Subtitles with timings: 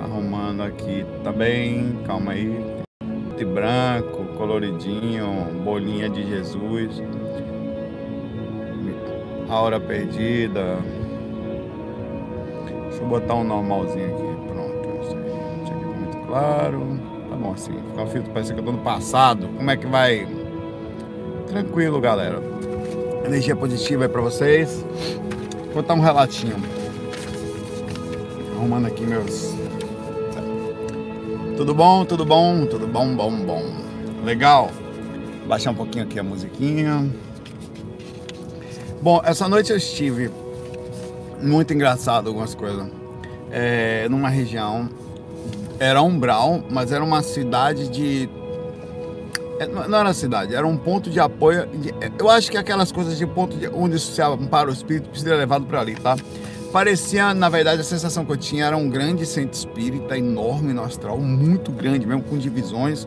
[0.00, 2.62] Arrumando aqui também, calma aí.
[3.36, 5.26] De branco, coloridinho,
[5.64, 7.02] bolinha de Jesus.
[9.48, 10.78] A hora perdida.
[12.88, 14.48] Deixa eu botar um normalzinho aqui.
[14.48, 15.56] Pronto, isso aí.
[15.56, 17.00] Não tinha muito claro.
[17.30, 17.72] Tá bom assim.
[17.90, 19.48] Ficar o filtro parece que eu tô no passado.
[19.56, 20.28] Como é que vai?
[21.48, 22.42] Tranquilo, galera.
[23.24, 24.84] Energia positiva aí pra vocês.
[25.66, 26.71] Vou botar um relatinho.
[28.62, 29.52] Arrumando aqui meus.
[31.56, 33.64] Tudo bom, tudo bom, tudo bom, bom, bom.
[34.24, 34.70] Legal.
[35.48, 37.10] Baixar um pouquinho aqui a musiquinha.
[39.02, 40.30] Bom, essa noite eu estive
[41.42, 42.86] muito engraçado algumas coisas.
[43.50, 44.88] É, numa região
[45.80, 48.30] era Umbral, mas era uma cidade de
[49.58, 51.66] é, não era cidade, era um ponto de apoio.
[51.66, 55.30] De, eu acho que aquelas coisas de ponto de, onde se ampara o espírito precisa
[55.30, 56.16] ser levado para ali, tá?
[56.72, 60.82] Parecia, na verdade, a sensação que eu tinha era um grande centro espírita, enorme no
[60.82, 63.06] astral, muito grande, mesmo com divisões.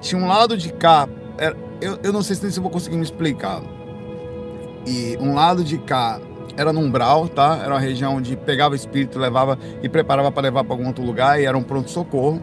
[0.00, 3.04] Tinha um lado de cá, era, eu, eu não sei se eu vou conseguir me
[3.04, 3.62] explicar.
[4.84, 6.20] E um lado de cá
[6.56, 7.60] era no umbral, tá?
[7.62, 11.40] Era uma região onde pegava espírito, levava e preparava para levar para algum outro lugar
[11.40, 12.42] e era um pronto-socorro.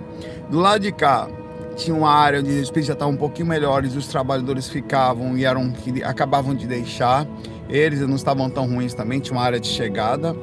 [0.49, 1.27] Do lado de cá
[1.75, 5.43] tinha uma área onde os espíritos já estavam um pouquinho melhores, os trabalhadores ficavam e
[5.43, 7.27] eram que acabavam de deixar.
[7.73, 10.35] Eles não estavam tão ruins também, tinha uma área de chegada.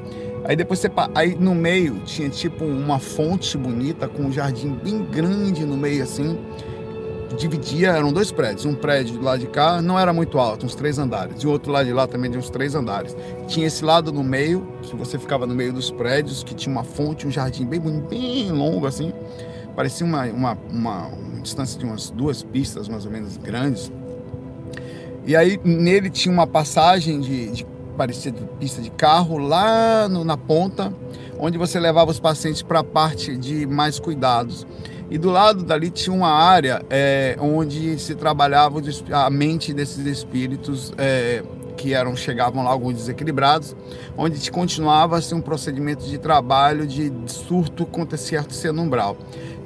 [0.45, 5.05] Aí depois você aí no meio tinha tipo uma fonte bonita com um jardim bem
[5.05, 6.37] grande no meio assim.
[7.39, 8.65] Dividia, eram dois prédios.
[8.65, 11.41] Um prédio do lado de cá não era muito alto, uns três andares.
[11.41, 13.17] E o outro lado de lá também de uns três andares.
[13.47, 16.83] Tinha esse lado no meio, que você ficava no meio dos prédios, que tinha uma
[16.83, 19.13] fonte, um jardim bem bonito, bem longo assim
[19.81, 23.91] parecia uma, uma, uma, uma distância de umas duas pistas mais ou menos grandes.
[25.27, 30.37] E aí nele tinha uma passagem de, de parecia pista de carro lá no, na
[30.37, 30.93] ponta,
[31.39, 34.67] onde você levava os pacientes para a parte de mais cuidados.
[35.11, 38.81] E do lado dali tinha uma área é, onde se trabalhava
[39.13, 41.43] a mente desses espíritos é,
[41.77, 43.75] que eram chegavam lá alguns desequilibrados,
[44.17, 49.17] onde continuava assim, um procedimento de trabalho de surto contra certo cenumbral.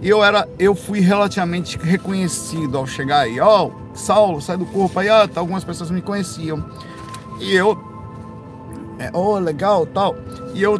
[0.00, 3.38] E eu era, eu fui relativamente reconhecido ao chegar aí.
[3.40, 5.08] Ó, oh, Saulo, sai do corpo aí.
[5.08, 6.64] Ah, tá, algumas pessoas me conheciam.
[7.40, 7.78] E eu,
[8.98, 10.14] é, oh, legal, tal.
[10.54, 10.78] E eu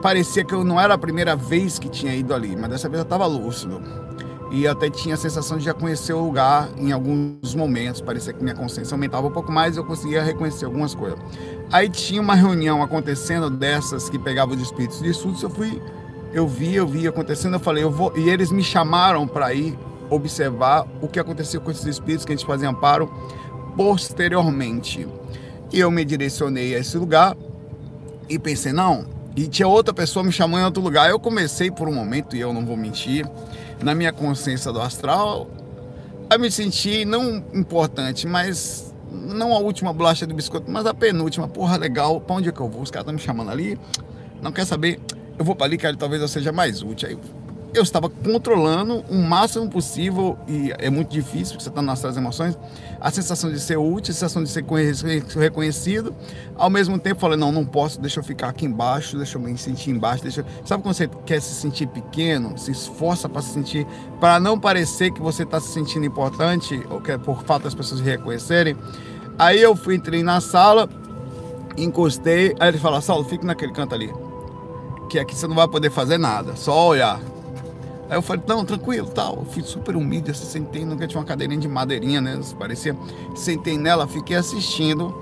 [0.00, 2.98] parecia que eu não era a primeira vez que tinha ido ali, mas dessa vez
[2.98, 3.80] eu estava lúcido.
[4.50, 8.02] E até tinha a sensação de já conhecer o lugar em alguns momentos.
[8.02, 11.18] Parecia que minha consciência aumentava um pouco mais e eu conseguia reconhecer algumas coisas.
[11.70, 15.42] Aí tinha uma reunião acontecendo dessas que pegavam os espíritos de estudos.
[15.42, 15.80] Eu fui
[16.32, 18.12] eu vi, eu vi acontecendo, eu falei, eu vou.
[18.16, 19.78] E eles me chamaram para ir
[20.14, 23.12] observar o que aconteceu com esses espíritos que a gente fazia amparo
[23.76, 25.06] posteriormente.
[25.72, 27.36] E eu me direcionei a esse lugar
[28.28, 29.06] e pensei, não.
[29.34, 31.08] E tinha outra pessoa me chamando em outro lugar.
[31.08, 33.26] Eu comecei por um momento, e eu não vou mentir,
[33.82, 35.48] na minha consciência do astral,
[36.28, 41.48] a me sentir não importante, mas não a última bolacha do biscoito, mas a penúltima.
[41.48, 42.82] Porra, legal, pra onde é que eu vou?
[42.82, 43.78] Os caras estão me chamando ali,
[44.42, 45.00] não quer saber
[45.38, 47.08] eu vou para ali que talvez eu seja mais útil.
[47.08, 47.18] Aí
[47.74, 52.16] eu estava controlando o máximo possível, e é muito difícil, porque você está nas suas
[52.16, 52.58] emoções,
[53.00, 54.64] a sensação de ser útil, a sensação de ser
[55.38, 56.14] reconhecido,
[56.56, 59.56] ao mesmo tempo falando, não, não posso, deixa eu ficar aqui embaixo, deixa eu me
[59.56, 60.44] sentir embaixo, deixa eu...
[60.64, 63.86] Sabe quando você quer se sentir pequeno, se esforça para se sentir,
[64.20, 67.74] para não parecer que você está se sentindo importante, ou que é por falta das
[67.74, 68.76] pessoas reconhecerem?
[69.38, 70.88] Aí eu fui, entrei na sala,
[71.76, 74.12] encostei, aí ele fala, Saulo, fica naquele canto ali
[75.12, 77.20] que aqui você não vai poder fazer nada, só olhar.
[78.12, 79.36] Aí eu falei, não, tranquilo, tal.
[79.38, 82.38] Eu fui super humilde, assim, sentei, nunca tinha uma cadeirinha de madeirinha, né?
[82.58, 82.94] Parecia.
[83.34, 85.18] Sentei nela, fiquei assistindo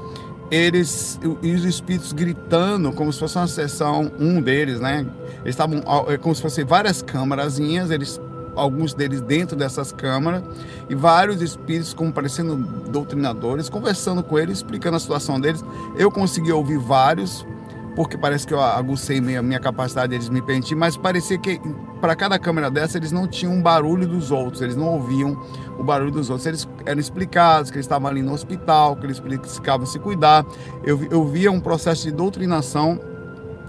[0.50, 5.06] eles e os espíritos gritando como se fosse uma sessão, um deles, né?
[5.42, 8.20] Eles estavam é como se fossem várias câmarazinhas, eles
[8.56, 10.42] alguns deles dentro dessas câmaras
[10.88, 12.56] e vários espíritos como parecendo
[12.90, 15.64] doutrinadores conversando com eles, explicando a situação deles.
[15.96, 17.46] Eu consegui ouvir vários
[17.94, 21.60] porque parece que eu agucei minha, minha capacidade deles me permitir, mas parecia que
[22.00, 25.38] para cada câmera dessa eles não tinham um barulho dos outros, eles não ouviam
[25.78, 26.46] o barulho dos outros.
[26.46, 30.44] Eles eram explicados que eles estavam ali no hospital, que eles precisavam se cuidar.
[30.84, 32.98] Eu, eu via um processo de doutrinação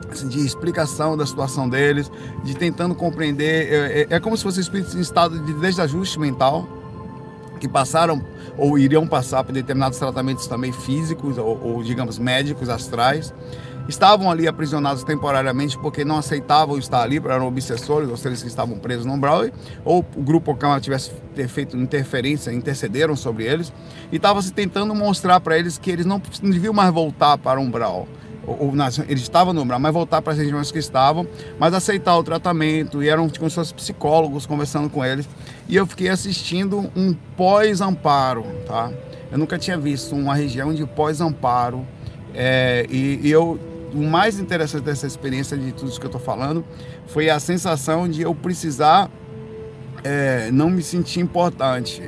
[0.10, 2.12] assim, de explicação da situação deles,
[2.44, 3.72] de tentando compreender.
[3.72, 6.68] É, é, é como se fossem espíritos em estado de desajuste mental,
[7.60, 8.24] que passaram
[8.58, 13.34] ou iriam passar por determinados tratamentos também físicos ou, ou digamos, médicos, astrais
[13.88, 18.78] estavam ali aprisionados temporariamente porque não aceitavam estar ali, eram obsessores, ou seja, que estavam
[18.78, 19.44] presos no umbral,
[19.84, 21.12] ou o grupo Okama tivesse
[21.50, 23.74] feito interferência, intercederam sobre eles,
[24.12, 27.64] e estava se tentando mostrar para eles que eles não, deviam mais voltar para o
[27.64, 28.08] umbral,
[28.46, 28.74] ou, ou
[29.08, 31.28] eles estavam no umbral, mas voltar para as regiões que estavam,
[31.60, 35.28] mas aceitar o tratamento, e eram como se fossem psicólogos conversando com eles,
[35.68, 38.92] e eu fiquei assistindo um pós-amparo, tá?
[39.32, 41.88] Eu nunca tinha visto uma região de pós-amparo,
[42.34, 43.60] é, e, e eu
[43.94, 46.64] o mais interessante dessa experiência de tudo isso que eu estou falando
[47.08, 49.12] foi a sensação de eu precisar
[50.04, 52.02] é, não me sentir importante.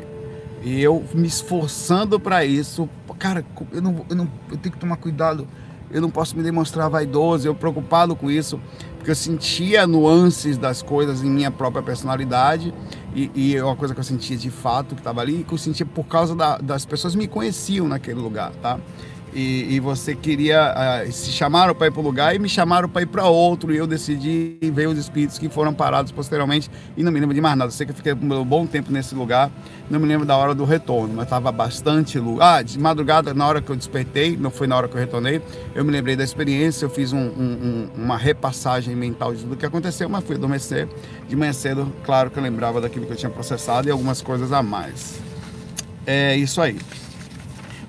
[0.64, 2.90] E eu me esforçando para isso.
[3.20, 5.48] Cara, eu, não, eu, não, eu tenho que tomar cuidado.
[5.92, 8.60] Eu não posso me demonstrar vaidoso, eu preocupado com isso,
[8.98, 12.74] porque eu sentia nuances das coisas em minha própria personalidade.
[13.14, 15.58] E, e é uma coisa que eu sentia de fato que estava ali, que eu
[15.58, 18.80] sentia por causa da, das pessoas me conheciam naquele lugar, tá?
[19.36, 22.88] E, e você queria uh, se chamaram para ir para o lugar e me chamaram
[22.88, 27.04] para ir para outro e eu decidi ver os espíritos que foram parados posteriormente e
[27.04, 27.72] não me lembro de mais nada.
[27.72, 29.52] Sei que eu fiquei um bom tempo nesse lugar,
[29.90, 32.40] não me lembro da hora do retorno, mas estava bastante luz.
[32.42, 35.42] Ah, de madrugada, na hora que eu despertei, não foi na hora que eu retornei,
[35.74, 39.66] eu me lembrei da experiência, eu fiz um, um, uma repassagem mental de tudo que
[39.66, 40.88] aconteceu, mas fui adormecer.
[41.28, 44.52] De manhã cedo, claro que eu lembrava daquilo que eu tinha processado e algumas coisas
[44.52, 45.20] a mais.
[46.06, 46.78] É isso aí.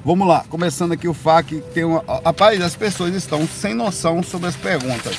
[0.05, 2.05] Vamos lá, começando aqui o FAQ, tem uma...
[2.23, 5.17] Rapaz, as pessoas estão sem noção sobre as perguntas.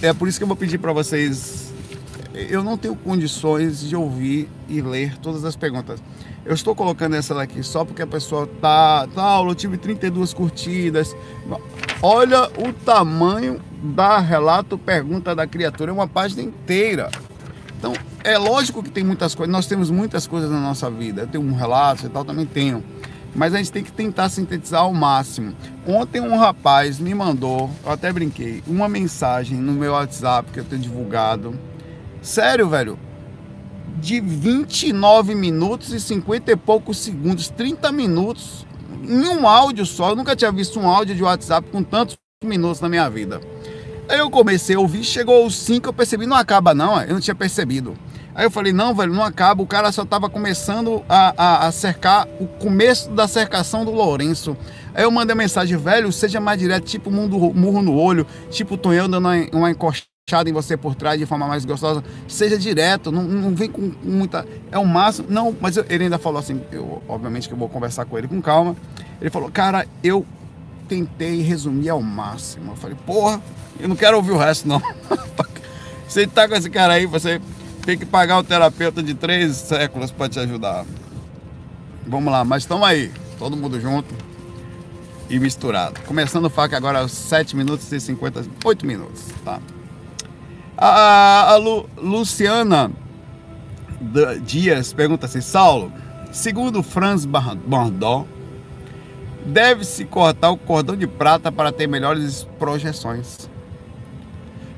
[0.00, 1.72] É por isso que eu vou pedir para vocês...
[2.32, 6.00] Eu não tenho condições de ouvir e ler todas as perguntas.
[6.44, 9.08] Eu estou colocando essa daqui só porque a pessoa tá...
[9.08, 11.12] Tá, eu tive 32 curtidas.
[12.00, 15.90] Olha o tamanho da relato pergunta da criatura.
[15.90, 17.10] É uma página inteira.
[17.76, 17.92] Então,
[18.22, 19.52] é lógico que tem muitas coisas.
[19.52, 21.22] Nós temos muitas coisas na nossa vida.
[21.22, 22.84] Eu tenho um relato e tal, também tenho
[23.36, 25.54] mas a gente tem que tentar sintetizar ao máximo.
[25.86, 30.64] Ontem um rapaz me mandou, eu até brinquei, uma mensagem no meu WhatsApp que eu
[30.64, 31.56] tenho divulgado.
[32.22, 32.98] Sério, velho,
[33.98, 38.66] de 29 minutos e 50 e poucos segundos, 30 minutos,
[39.04, 40.10] em um áudio só.
[40.10, 43.40] Eu nunca tinha visto um áudio de WhatsApp com tantos minutos na minha vida.
[44.08, 47.20] Aí eu comecei a ouvir, chegou aos 5, eu percebi, não acaba não, eu não
[47.20, 47.96] tinha percebido.
[48.36, 49.62] Aí eu falei, não, velho, não acaba.
[49.62, 54.54] O cara só estava começando a, a, a, cercar o começo da cercação do Lourenço.
[54.94, 59.08] Aí eu mandei mensagem, velho, seja mais direto, tipo mundo, murro no olho, tipo Tonhão
[59.08, 62.04] dando uma, uma encoxada em você por trás de forma mais gostosa.
[62.28, 64.46] Seja direto, não, não vem com muita.
[64.70, 65.28] É o máximo.
[65.30, 68.28] Não, mas eu, ele ainda falou assim, eu, obviamente que eu vou conversar com ele
[68.28, 68.76] com calma.
[69.18, 70.26] Ele falou, cara, eu
[70.86, 72.72] tentei resumir ao máximo.
[72.72, 73.40] Eu falei, porra,
[73.80, 74.82] eu não quero ouvir o resto, não.
[76.06, 77.40] você tá com esse cara aí, você
[77.86, 80.84] tem que pagar um terapeuta de três séculos para te ajudar.
[82.04, 84.12] Vamos lá, mas estamos aí, todo mundo junto
[85.30, 86.00] e misturado.
[86.00, 89.60] Começando o FAC agora aos 7 minutos e 58 minutos, tá?
[90.76, 92.90] A, a Lu, Luciana
[94.42, 95.92] Dias pergunta assim, Saulo,
[96.32, 98.26] segundo Franz Bardot,
[99.46, 103.48] deve-se cortar o cordão de prata para ter melhores projeções.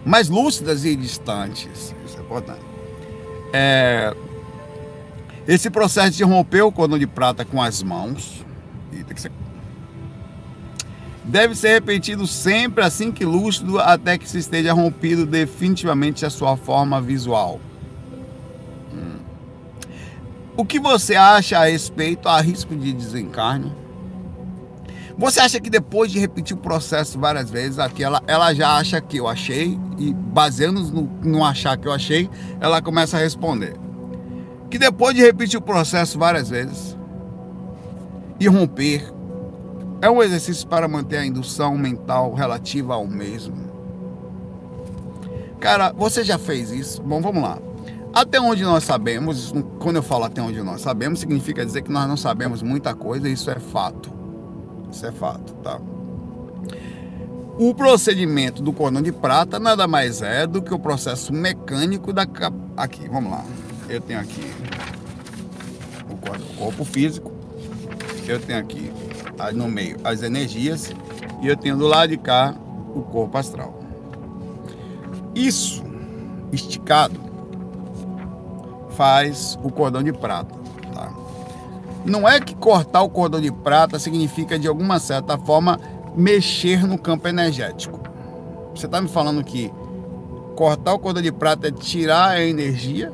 [0.04, 1.94] Mais lúcidas e distantes.
[2.04, 2.67] Isso é importante.
[3.52, 4.14] É,
[5.46, 8.44] esse processo de romper o cordão de prata com as mãos
[9.16, 9.32] ser,
[11.24, 16.56] deve ser repetido sempre assim que lúcido até que se esteja rompido definitivamente a sua
[16.56, 17.60] forma visual.
[18.92, 19.18] Hum.
[20.56, 23.72] O que você acha a respeito a risco de desencarne?
[25.18, 29.00] Você acha que depois de repetir o processo várias vezes, aqui ela, ela já acha
[29.00, 32.30] que eu achei, e baseando no, no achar que eu achei,
[32.60, 33.74] ela começa a responder.
[34.70, 36.96] Que depois de repetir o processo várias vezes
[38.38, 39.12] e romper,
[40.00, 43.56] é um exercício para manter a indução mental relativa ao mesmo.
[45.58, 47.02] Cara, você já fez isso?
[47.02, 47.58] Bom, vamos lá.
[48.14, 52.06] Até onde nós sabemos, quando eu falo até onde nós sabemos, significa dizer que nós
[52.08, 54.17] não sabemos muita coisa, isso é fato.
[54.90, 55.80] Isso é fato, tá?
[57.58, 62.26] O procedimento do cordão de prata nada mais é do que o processo mecânico da
[62.76, 63.44] aqui, vamos lá.
[63.88, 64.52] Eu tenho aqui
[66.08, 67.32] o corpo físico,
[68.26, 68.92] eu tenho aqui
[69.54, 70.92] no meio as energias
[71.42, 72.54] e eu tenho do lado de cá
[72.94, 73.80] o corpo astral.
[75.34, 75.82] Isso
[76.52, 77.20] esticado
[78.90, 80.57] faz o cordão de prata.
[82.08, 85.78] Não é que cortar o cordão de prata significa, de alguma certa forma,
[86.16, 88.00] mexer no campo energético.
[88.74, 89.72] Você está me falando que
[90.56, 93.12] cortar o cordão de prata é tirar a energia?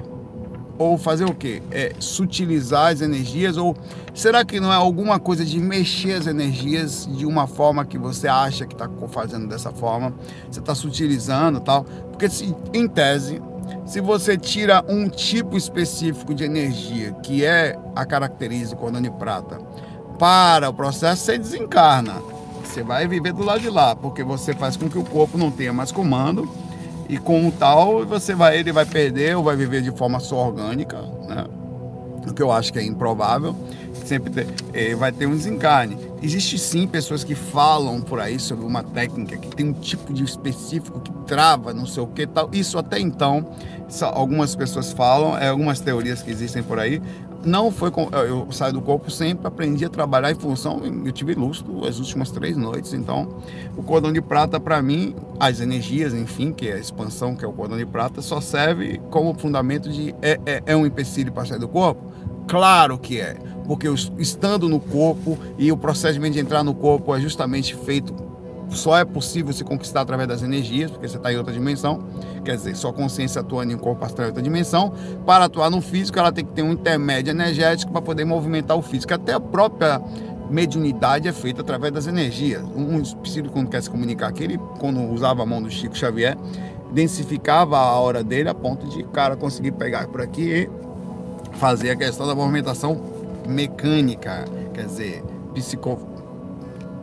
[0.77, 1.63] Ou fazer o quê?
[1.71, 3.57] É sutilizar as energias?
[3.57, 3.77] Ou
[4.13, 8.27] será que não é alguma coisa de mexer as energias de uma forma que você
[8.27, 10.13] acha que está fazendo dessa forma?
[10.51, 11.85] Você está sutilizando tal?
[11.85, 12.27] Porque,
[12.73, 13.41] em tese,
[13.85, 19.59] se você tira um tipo específico de energia, que é a característica cordão de prata,
[20.19, 22.23] para o processo, você desencarna.
[22.65, 25.51] Você vai viver do lado de lá, porque você faz com que o corpo não
[25.51, 26.49] tenha mais comando
[27.09, 30.47] e com o tal você vai ele vai perder ou vai viver de forma só
[30.47, 31.45] orgânica, né?
[32.29, 33.55] O que eu acho que é improvável.
[34.05, 35.97] Sempre ter, é, vai ter um desencarne.
[36.23, 40.25] Existe sim pessoas que falam por aí sobre uma técnica que tem um tipo de
[40.25, 42.51] específico que trava, não sei o que tal.
[42.53, 43.47] Isso até então,
[44.13, 47.01] algumas pessoas falam, é, algumas teorias que existem por aí
[47.45, 47.93] não foi
[48.29, 52.31] eu saio do corpo sempre aprendi a trabalhar em função eu tive lustro as últimas
[52.31, 53.29] três noites então
[53.77, 57.49] o cordão de prata para mim as energias enfim que é a expansão que é
[57.49, 61.45] o cordão de prata só serve como fundamento de é, é, é um empecilho para
[61.45, 62.13] sair do corpo?
[62.47, 63.37] Claro que é
[63.67, 68.15] porque eu, estando no corpo e o procedimento de entrar no corpo é justamente feito
[68.75, 72.05] só é possível se conquistar através das energias, porque você está em outra dimensão.
[72.45, 74.93] Quer dizer, sua consciência atuando em um corpo astral em outra dimensão.
[75.25, 78.83] Para atuar no físico, ela tem que ter um intermédio energético para poder movimentar o
[78.83, 79.15] físico.
[79.15, 80.01] Até a própria
[80.51, 82.63] mediunidade é feita através das energias.
[82.77, 86.37] Um espírito, quando quer se comunicar aqui, ele, quando usava a mão do Chico Xavier,
[86.93, 90.71] densificava a hora dele a ponto de cara conseguir pegar por aqui e
[91.57, 93.01] fazer a questão da movimentação
[93.49, 95.99] mecânica, quer dizer, psico,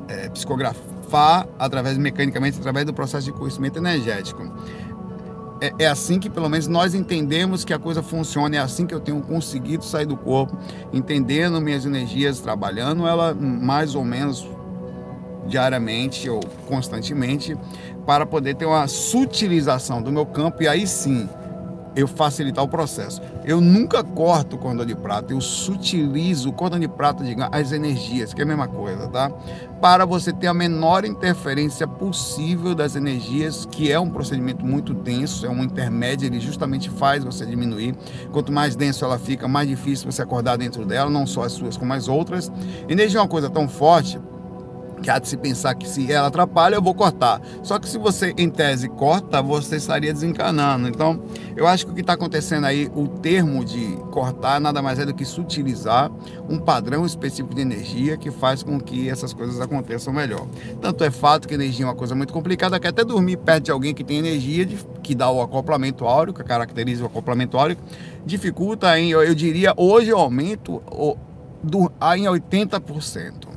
[0.08, 0.91] é, psicografia
[1.60, 4.44] através mecanicamente através do processo de conhecimento energético.
[5.62, 8.96] É, é, assim que pelo menos nós entendemos que a coisa funciona, é assim que
[8.96, 10.58] eu tenho conseguido sair do corpo,
[10.92, 14.50] entendendo minhas energias, trabalhando ela mais ou menos
[15.46, 17.56] diariamente ou constantemente,
[18.08, 21.30] para poder ter uma sutilização do meu campo e aí sim
[21.96, 23.22] eu facilitar o processo.
[23.44, 27.72] Eu nunca corto o cordão de prata, eu sutilizo o cordão de prata, diga, as
[27.72, 29.30] energias, que é a mesma coisa, tá?
[29.82, 35.46] Para você ter a menor interferência possível das energias, que é um procedimento muito denso,
[35.46, 37.96] é um intermédio, ele justamente faz você diminuir.
[38.32, 41.78] Quanto mais denso ela fica, mais difícil você acordar dentro dela, não só as suas
[41.78, 42.52] como as outras.
[42.88, 44.20] Energia é uma coisa tão forte
[45.02, 47.42] que há de se pensar que se ela atrapalha, eu vou cortar.
[47.64, 50.88] Só que se você, em tese, corta, você estaria desencanando.
[50.88, 51.24] Então,
[51.56, 55.06] eu acho que o que está acontecendo aí, o termo de cortar, nada mais é
[55.06, 56.12] do que sutilizar
[56.50, 60.46] um padrão específico de energia que faz com que essas coisas aconteçam melhor.
[60.80, 63.72] Tanto é fato que energia é uma coisa muito complicada, que até dormir perto de
[63.72, 64.68] alguém que tem energia,
[65.02, 67.78] que dá o acoplamento áureo, que caracteriza o acoplamento áureo,
[68.26, 70.82] dificulta em, eu diria, hoje eu aumento
[72.16, 73.51] em 80%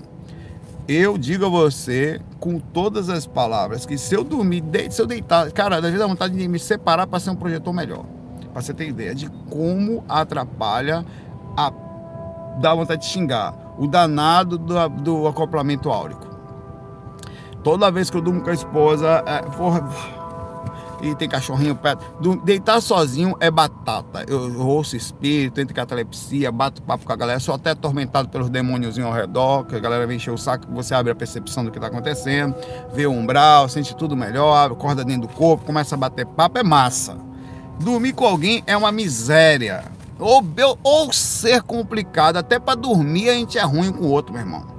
[0.86, 5.50] eu digo a você com todas as palavras que se eu dormir, se eu deitar,
[5.52, 8.04] cara, às vezes dá vontade de me separar para ser um projetor melhor.
[8.52, 11.04] Para você ter ideia de como atrapalha
[11.56, 11.72] a
[12.60, 16.26] dá vontade de xingar o danado do, do acoplamento áurico.
[17.62, 19.80] Toda vez que eu durmo com a esposa, é, porra,
[21.02, 22.04] e tem cachorrinho perto.
[22.44, 24.24] Deitar sozinho é batata.
[24.28, 28.98] Eu, ouço espírito, entro catalepsia, bato papo com a galera, sou até atormentado pelos demônios
[28.98, 31.78] ao redor, que a galera vem encher o saco, você abre a percepção do que
[31.78, 32.54] está acontecendo,
[32.92, 36.62] vê o umbral, sente tudo melhor, acorda dentro do corpo, começa a bater papo, é
[36.62, 37.16] massa.
[37.80, 39.84] Dormir com alguém é uma miséria.
[40.18, 40.44] Ou,
[40.82, 44.74] ou ser complicado, até para dormir a gente é ruim com o outro, meu irmão.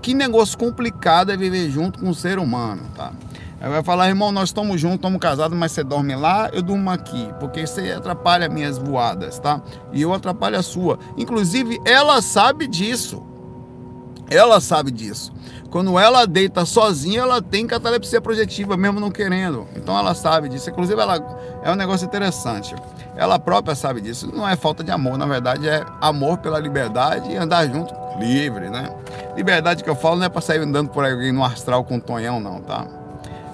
[0.00, 3.12] Que negócio complicado é viver junto com um ser humano, tá?
[3.60, 6.90] Aí vai falar, irmão, nós estamos juntos, estamos casados, mas você dorme lá, eu durmo
[6.90, 9.62] aqui, porque você atrapalha minhas voadas, tá?
[9.92, 10.98] E eu atrapalho a sua.
[11.16, 13.22] Inclusive, ela sabe disso.
[14.28, 15.32] Ela sabe disso.
[15.70, 19.66] Quando ela deita sozinha, ela tem catalepsia projetiva, mesmo não querendo.
[19.74, 20.68] Então ela sabe disso.
[20.68, 21.16] Inclusive, ela
[21.62, 22.74] é um negócio interessante.
[23.16, 24.30] Ela própria sabe disso.
[24.34, 28.68] Não é falta de amor, na verdade, é amor pela liberdade e andar junto livre,
[28.68, 28.90] né?
[29.36, 32.00] Liberdade que eu falo não é para sair andando por aí no astral com um
[32.00, 32.86] tonhão, não, tá?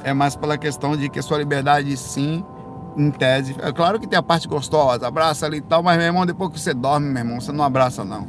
[0.04, 2.44] É mais pela questão de que a sua liberdade, sim,
[2.96, 3.56] em tese.
[3.60, 6.50] É claro que tem a parte gostosa, abraça ali e tal, mas, meu irmão, depois
[6.50, 8.28] que você dorme, meu irmão, você não abraça, não.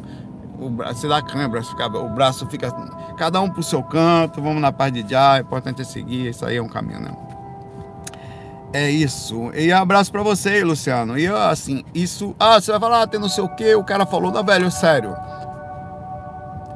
[0.60, 1.62] O braço, você dá câimbra,
[1.96, 2.72] o braço fica.
[3.18, 6.46] Cada um pro seu canto, vamos na paz de já, o importante é seguir, isso
[6.46, 7.12] aí é um caminho, né?
[8.72, 9.52] É isso.
[9.54, 11.18] E abraço para você, Luciano.
[11.18, 12.36] E assim, isso.
[12.40, 14.72] Ah, você vai falar, ah, tem não sei o que, o cara falou, não, velho,
[14.72, 15.16] sério.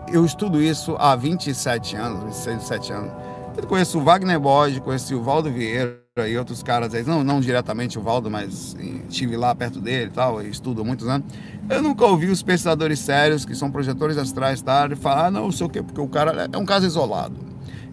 [0.08, 3.27] Eu estudo isso há 27 anos, 26, 27 anos
[3.58, 7.40] eu conheço o Wagner Borges, conheci o Valdo Vieira e outros caras aí, não, não
[7.40, 8.76] diretamente o Valdo, mas
[9.10, 11.28] estive lá perto dele e tal, e estudo há muitos anos.
[11.70, 15.52] Eu nunca ouvi os pesquisadores sérios, que são projetores astrais, tá, falar, ah, não, não
[15.52, 17.36] sei o quê, porque o cara é um caso isolado.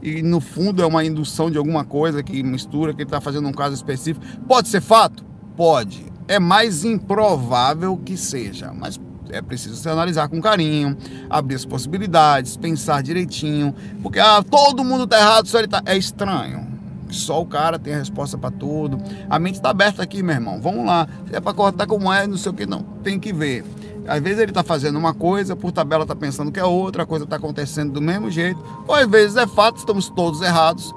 [0.03, 3.49] E no fundo é uma indução de alguma coisa que mistura, que ele está fazendo
[3.49, 4.25] um caso específico.
[4.47, 5.25] Pode ser fato?
[5.57, 6.05] Pode.
[6.29, 9.01] É mais improvável que seja, mas
[9.35, 10.97] é preciso se analisar com carinho,
[11.29, 15.83] abrir as possibilidades, pensar direitinho, porque ah, todo mundo tá errado, só ele tá.
[15.85, 16.75] É estranho.
[17.11, 18.99] Só o cara tem a resposta para tudo.
[19.31, 20.61] A mente está aberta aqui, meu irmão.
[20.61, 21.07] Vamos lá.
[21.29, 22.83] Se é para cortar como é, não sei o que, não.
[23.03, 23.65] Tem que ver.
[24.07, 27.07] Às vezes ele está fazendo uma coisa, por tabela está pensando que é outra, a
[27.07, 28.61] coisa está acontecendo do mesmo jeito.
[28.87, 30.93] Ou às vezes é fato, estamos todos errados.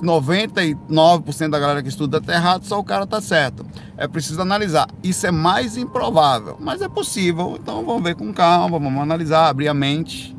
[0.00, 3.66] 99% da galera que estuda está errado, só o cara está certo.
[3.96, 4.88] É preciso analisar.
[5.02, 7.58] Isso é mais improvável, mas é possível.
[7.60, 10.36] Então vamos ver com calma, vamos analisar, abrir a mente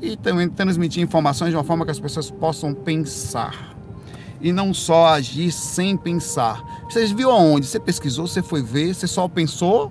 [0.00, 3.74] e também transmitir informações de uma forma que as pessoas possam pensar.
[4.40, 6.62] E não só agir sem pensar.
[6.88, 7.66] Você viu aonde?
[7.66, 9.90] Você pesquisou, você foi ver, você só pensou,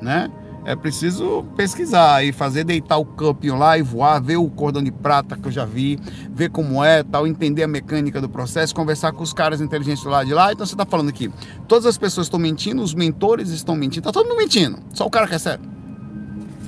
[0.00, 0.30] né?
[0.66, 4.90] É preciso pesquisar e fazer deitar o campinho lá e voar, ver o cordão de
[4.90, 5.98] prata que eu já vi,
[6.32, 10.26] ver como é, tal, entender a mecânica do processo, conversar com os caras inteligentes lado
[10.26, 10.52] de lá.
[10.52, 11.30] Então você está falando aqui,
[11.68, 15.10] todas as pessoas estão mentindo, os mentores estão mentindo, tá todo mundo mentindo, só o
[15.10, 15.74] cara que é sério.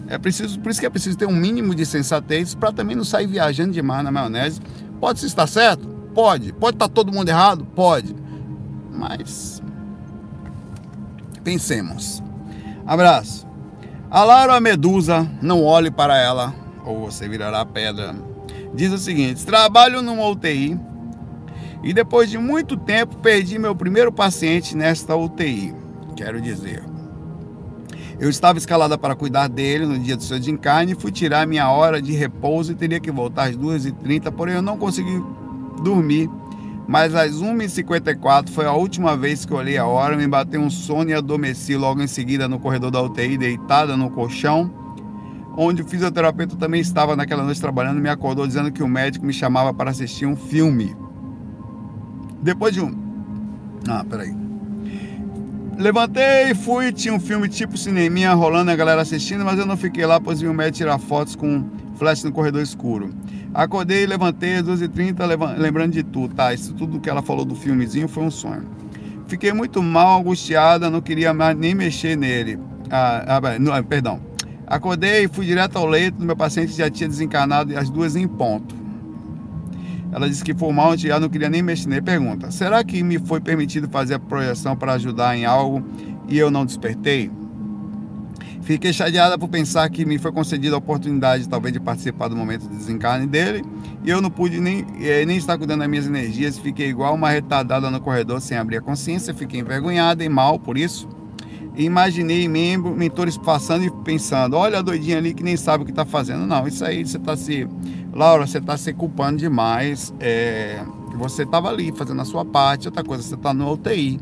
[0.08, 3.04] É preciso, por isso que é preciso ter um mínimo de sensatez para também não
[3.04, 4.60] sair viajando demais na maionese.
[5.00, 5.88] Pode se estar certo?
[6.14, 6.52] Pode.
[6.52, 7.64] Pode estar todo mundo errado?
[7.74, 8.14] Pode.
[8.92, 9.60] Mas
[11.42, 12.22] pensemos.
[12.86, 13.46] Abraço.
[14.08, 18.14] A Laura Medusa, não olhe para ela ou você virará pedra.
[18.72, 20.78] Diz o seguinte: trabalho numa UTI
[21.82, 25.74] e depois de muito tempo perdi meu primeiro paciente nesta UTI.
[26.14, 26.84] Quero dizer,
[28.20, 32.00] eu estava escalada para cuidar dele no dia do seu desencarne, fui tirar minha hora
[32.00, 35.20] de repouso e teria que voltar às 2h30, porém eu não consegui
[35.82, 36.30] dormir
[36.86, 41.10] mas às 1h54 foi a última vez que olhei a hora, me bateu um sono
[41.10, 44.72] e adormeci logo em seguida no corredor da UTI, deitada no colchão,
[45.56, 49.32] onde o fisioterapeuta também estava naquela noite trabalhando, me acordou dizendo que o médico me
[49.32, 50.94] chamava para assistir um filme.
[52.40, 52.94] Depois de um.
[53.88, 54.32] Ah, peraí.
[55.78, 60.06] Levantei fui, tinha um filme tipo cineminha rolando, a galera assistindo, mas eu não fiquei
[60.06, 63.10] lá, pois vi o médico tirar fotos com flash no corredor escuro.
[63.56, 66.52] Acordei, levantei às 12h30, lembrando de tudo, tá?
[66.52, 68.68] Isso tudo que ela falou do filmezinho foi um sonho.
[69.26, 72.58] Fiquei muito mal, angustiada, não queria mais nem mexer nele.
[72.90, 74.20] Ah, ah, não, perdão.
[74.66, 78.74] Acordei e fui direto ao leito meu paciente já tinha desencarnado às duas em ponto.
[80.12, 82.02] Ela disse que foi mal, já não queria nem mexer nele.
[82.02, 85.82] Pergunta: será que me foi permitido fazer a projeção para ajudar em algo
[86.28, 87.30] e eu não despertei?
[88.66, 92.68] Fiquei chateada por pensar que me foi concedida a oportunidade, talvez, de participar do momento
[92.68, 93.64] de desencarne dele,
[94.02, 96.58] e eu não pude nem, eh, nem estar cuidando das minhas energias.
[96.58, 100.76] Fiquei igual uma retardada no corredor sem abrir a consciência, fiquei envergonhada e mal por
[100.76, 101.08] isso.
[101.76, 105.92] Imaginei membro, mentores passando e pensando: olha a doidinha ali que nem sabe o que
[105.92, 106.44] está fazendo.
[106.44, 107.68] Não, isso aí você está se.
[108.12, 110.12] Laura, você está se culpando demais.
[110.18, 110.82] É,
[111.16, 114.18] você estava ali fazendo a sua parte, outra coisa, você está no UTI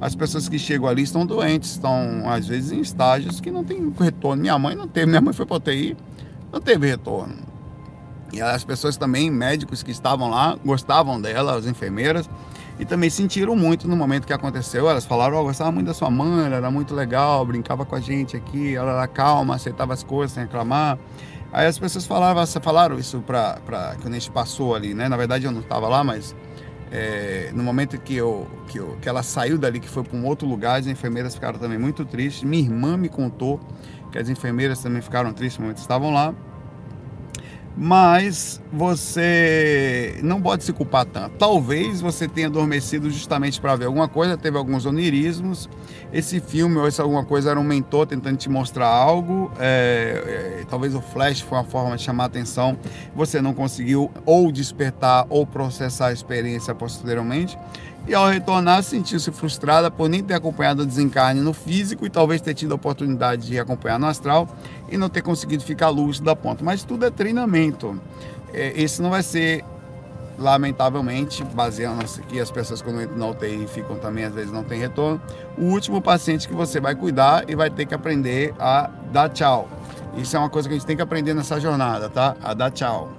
[0.00, 3.92] as pessoas que chegam ali estão doentes, estão às vezes em estágios que não tem
[3.98, 4.42] retorno.
[4.42, 5.96] Minha mãe não teve, minha mãe foi para UTI,
[6.52, 7.34] não teve retorno.
[8.32, 12.28] E as pessoas também, médicos que estavam lá, gostavam dela, as enfermeiras,
[12.78, 14.88] e também sentiram muito no momento que aconteceu.
[14.90, 18.00] Elas falaram: oh, gostava muito da sua mãe, ela era muito legal, brincava com a
[18.00, 20.98] gente aqui, ela era calma, aceitava as coisas sem reclamar.
[21.52, 23.58] Aí as pessoas falaram, falaram isso para
[24.02, 25.08] quando a gente passou ali, né?
[25.08, 26.34] Na verdade eu não estava lá, mas
[26.98, 30.24] é, no momento que, eu, que, eu, que ela saiu dali, que foi para um
[30.24, 32.42] outro lugar, as enfermeiras ficaram também muito tristes.
[32.42, 33.60] Minha irmã me contou
[34.10, 36.34] que as enfermeiras também ficaram tristes no momento que estavam lá
[37.76, 41.36] mas você não pode se culpar tanto.
[41.36, 45.68] Talvez você tenha adormecido justamente para ver alguma coisa, teve alguns onirismos.
[46.12, 49.52] Esse filme ou essa alguma coisa era um mentor tentando te mostrar algo.
[49.58, 52.78] É, é, talvez o flash foi uma forma de chamar a atenção.
[53.14, 57.58] Você não conseguiu ou despertar ou processar a experiência posteriormente
[58.06, 62.40] e ao retornar sentiu-se frustrada por nem ter acompanhado o desencarne no físico e talvez
[62.40, 64.48] ter tido a oportunidade de acompanhar no astral
[64.88, 66.64] e não ter conseguido ficar lúcido a ponto.
[66.64, 68.00] Mas tudo é treinamento.
[68.54, 69.64] É, esse não vai ser,
[70.38, 74.78] lamentavelmente, baseando-se que as pessoas quando entram na UTI ficam também, às vezes não tem
[74.78, 75.20] retorno,
[75.58, 79.68] o último paciente que você vai cuidar e vai ter que aprender a dar tchau.
[80.16, 82.36] Isso é uma coisa que a gente tem que aprender nessa jornada, tá?
[82.42, 83.10] A dar tchau.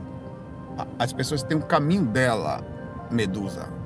[0.97, 2.63] As pessoas têm um caminho dela,
[3.11, 3.76] Medusa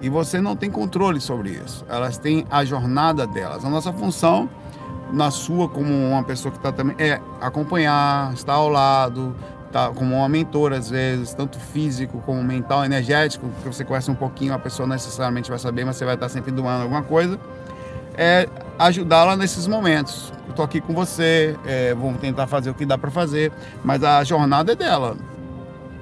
[0.00, 1.84] e você não tem controle sobre isso.
[1.88, 3.64] Elas têm a jornada delas.
[3.64, 4.48] A nossa função,
[5.12, 9.34] na sua, como uma pessoa que está também, é acompanhar, estar ao lado,
[9.72, 14.14] tá, como uma mentora, às vezes, tanto físico como mental, energético, que você conhece um
[14.14, 17.38] pouquinho, a pessoa necessariamente vai saber, mas você vai estar sempre doando alguma coisa.
[18.16, 20.32] É ajudá-la nesses momentos.
[20.46, 23.52] Eu estou aqui com você, é, vamos tentar fazer o que dá para fazer,
[23.84, 25.16] mas a jornada é dela.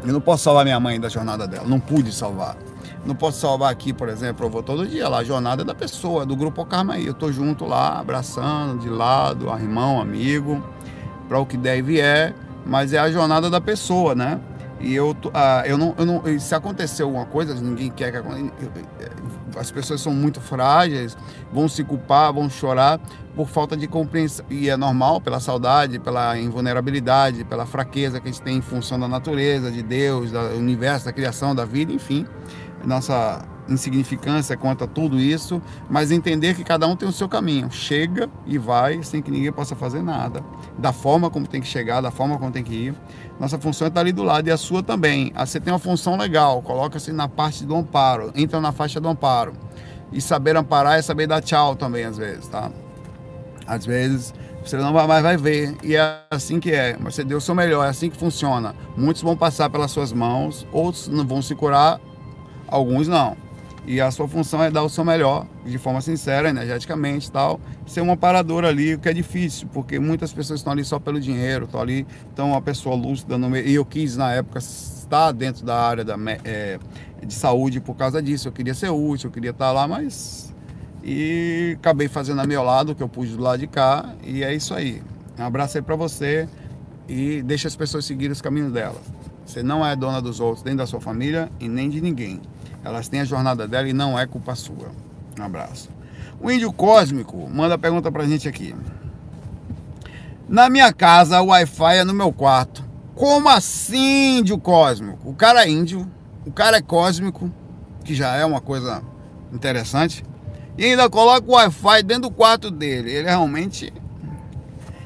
[0.05, 2.57] Eu não posso salvar minha mãe da jornada dela, não pude salvar.
[3.05, 5.75] Não posso salvar aqui, por exemplo, eu vou todo dia lá, a jornada é da
[5.75, 7.07] pessoa, do grupo Karma aí.
[7.07, 10.63] Eu tô junto lá, abraçando, de lado, irmão, amigo,
[11.29, 14.41] para o que der e vier, mas é a jornada da pessoa, né?
[14.81, 16.23] E eu, ah, eu, não, eu não.
[16.39, 21.17] Se acontecer alguma coisa, ninguém quer que as pessoas são muito frágeis,
[21.53, 23.01] vão se culpar, vão chorar
[23.35, 24.45] por falta de compreensão.
[24.51, 28.99] E é normal, pela saudade, pela invulnerabilidade, pela fraqueza que a gente tem em função
[28.99, 32.27] da natureza, de Deus, do universo, da criação, da vida, enfim.
[32.87, 37.71] Nossa insignificância quanto a tudo isso, mas entender que cada um tem o seu caminho.
[37.71, 40.43] Chega e vai sem que ninguém possa fazer nada.
[40.79, 42.95] Da forma como tem que chegar, da forma como tem que ir.
[43.39, 45.33] Nossa função é estar ali do lado e a sua também.
[45.35, 49.09] Ah, você tem uma função legal, coloca-se na parte do amparo, entra na faixa do
[49.09, 49.55] amparo.
[50.13, 52.71] E saber amparar é saber dar tchau também, às vezes, tá?
[53.67, 54.33] Às vezes
[54.65, 55.77] você não vai mais vai ver.
[55.83, 56.97] E é assim que é.
[57.01, 58.75] Você deu o seu melhor, é assim que funciona.
[58.97, 62.01] Muitos vão passar pelas suas mãos, outros não vão se curar,
[62.69, 63.37] alguns não.
[63.87, 67.61] E a sua função é dar o seu melhor, de forma sincera, energeticamente tal.
[67.87, 71.21] Ser uma paradora ali, o que é difícil, porque muitas pessoas estão ali só pelo
[71.21, 73.37] dinheiro, estão ali, então uma pessoa lúcida.
[73.37, 76.79] No meio, e eu quis, na época, estar dentro da área da, é,
[77.25, 78.49] de saúde por causa disso.
[78.49, 80.55] Eu queria ser útil, eu queria estar lá, mas.
[81.03, 84.55] E acabei fazendo a meu lado, que eu pude do lado de cá, e é
[84.55, 85.03] isso aí.
[85.39, 86.49] Um abraço aí pra você
[87.07, 89.03] e deixa as pessoas seguirem os caminhos delas.
[89.45, 92.41] Você não é dona dos outros, nem da sua família e nem de ninguém.
[92.85, 94.91] Elas têm a jornada dela e não é culpa sua.
[95.39, 95.89] Um abraço.
[96.41, 98.75] O índio cósmico manda pergunta pra gente aqui.
[100.47, 102.85] Na minha casa, o Wi-Fi é no meu quarto.
[103.15, 105.31] Como assim, índio cósmico?
[105.31, 106.07] O cara é índio,
[106.45, 107.51] o cara é cósmico,
[108.05, 109.03] que já é uma coisa
[109.53, 110.25] interessante,
[110.77, 113.11] e ainda coloca o Wi-Fi dentro do quarto dele.
[113.11, 113.93] Ele realmente.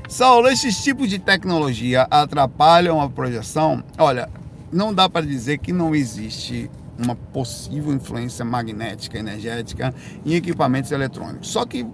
[0.08, 3.84] Saulo, esses tipos de tecnologia atrapalham a projeção?
[3.98, 4.28] Olha,
[4.72, 9.94] não dá para dizer que não existe uma possível influência magnética, energética
[10.26, 11.48] em equipamentos eletrônicos.
[11.48, 11.86] Só que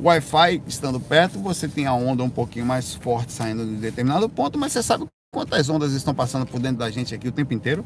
[0.00, 4.58] Wi-Fi estando perto, você tem a onda um pouquinho mais forte saindo de determinado ponto,
[4.58, 7.84] mas você sabe quantas ondas estão passando por dentro da gente aqui o tempo inteiro?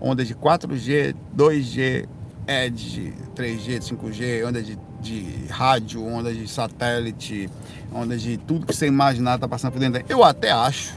[0.00, 2.08] Ondas de 4G, 2G,
[2.46, 7.48] Edge, 3G, 5G, onda de, de rádio, onda de satélite,
[7.92, 10.02] onda de tudo que você imaginar está passando por dentro.
[10.08, 10.94] Eu até acho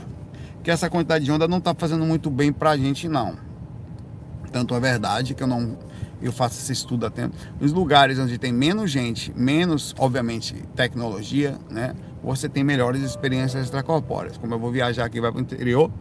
[0.63, 3.44] que essa quantidade de onda não está fazendo muito bem para a gente, não
[4.55, 5.77] tanto é verdade que eu não
[6.21, 7.35] eu faço esse estudo a tempo.
[7.59, 11.93] Nos lugares onde tem menos gente, menos, obviamente, tecnologia, né?
[12.23, 14.37] Você tem melhores experiências extracorpóreas.
[14.37, 15.91] Como eu vou viajar aqui, vai para o interior,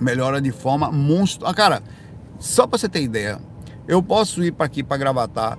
[0.00, 1.46] melhora de forma monstro.
[1.46, 1.84] Ah, cara,
[2.40, 3.38] só para você ter ideia,
[3.86, 5.56] eu posso ir para aqui para Gravatar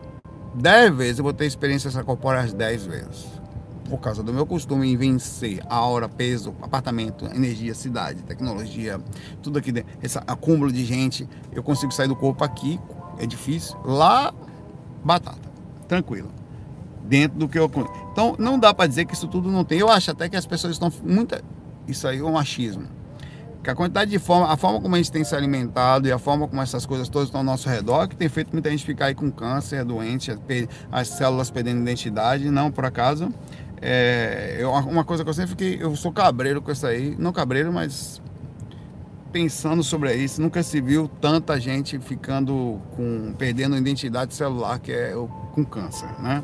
[0.55, 3.32] 10 vezes, eu vou ter experiências extracorpóreas 10 vezes
[3.93, 8.99] por causa do meu costume em vencer a hora, peso, apartamento, energia, cidade, tecnologia,
[9.39, 12.79] tudo aqui dentro, esse acúmulo de gente, eu consigo sair do corpo aqui,
[13.19, 14.33] é difícil, lá,
[15.05, 15.47] batata,
[15.87, 16.31] tranquilo,
[17.03, 17.69] dentro do que eu.
[18.11, 19.77] Então, não dá para dizer que isso tudo não tem.
[19.77, 20.91] Eu acho até que as pessoas estão.
[21.03, 21.43] Muita,
[21.87, 22.87] isso aí é um achismo.
[23.63, 26.17] Que a quantidade de forma, a forma como a gente tem se alimentado e a
[26.17, 29.05] forma como essas coisas todas estão ao nosso redor, que tem feito muita gente ficar
[29.05, 30.35] aí com câncer, doente,
[30.91, 33.31] as células perdendo identidade, não por acaso.
[33.85, 37.33] É, eu, uma coisa que eu sempre fiquei, eu sou cabreiro com isso aí, não
[37.33, 38.21] cabreiro, mas
[39.29, 45.13] pensando sobre isso, nunca se viu tanta gente ficando com, perdendo identidade celular, que é
[45.51, 46.41] com câncer, né?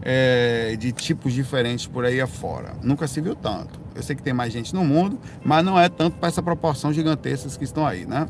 [0.00, 2.76] É, de tipos diferentes por aí afora.
[2.80, 3.80] Nunca se viu tanto.
[3.96, 6.92] Eu sei que tem mais gente no mundo, mas não é tanto para essa proporção
[6.92, 8.28] gigantesca que estão aí, né?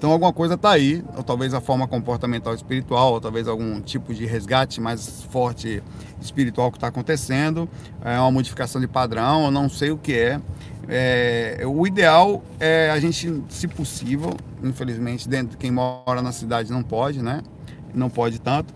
[0.00, 4.14] Então alguma coisa está aí, ou talvez a forma comportamental espiritual, ou talvez algum tipo
[4.14, 5.82] de resgate mais forte
[6.18, 7.68] espiritual que está acontecendo,
[8.02, 10.40] é uma modificação de padrão, eu não sei o que é.
[10.88, 11.60] é.
[11.66, 14.34] O ideal é a gente, se possível,
[14.64, 17.42] infelizmente, dentro de quem mora na cidade não pode, né?
[17.92, 18.72] Não pode tanto.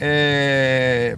[0.00, 1.16] É,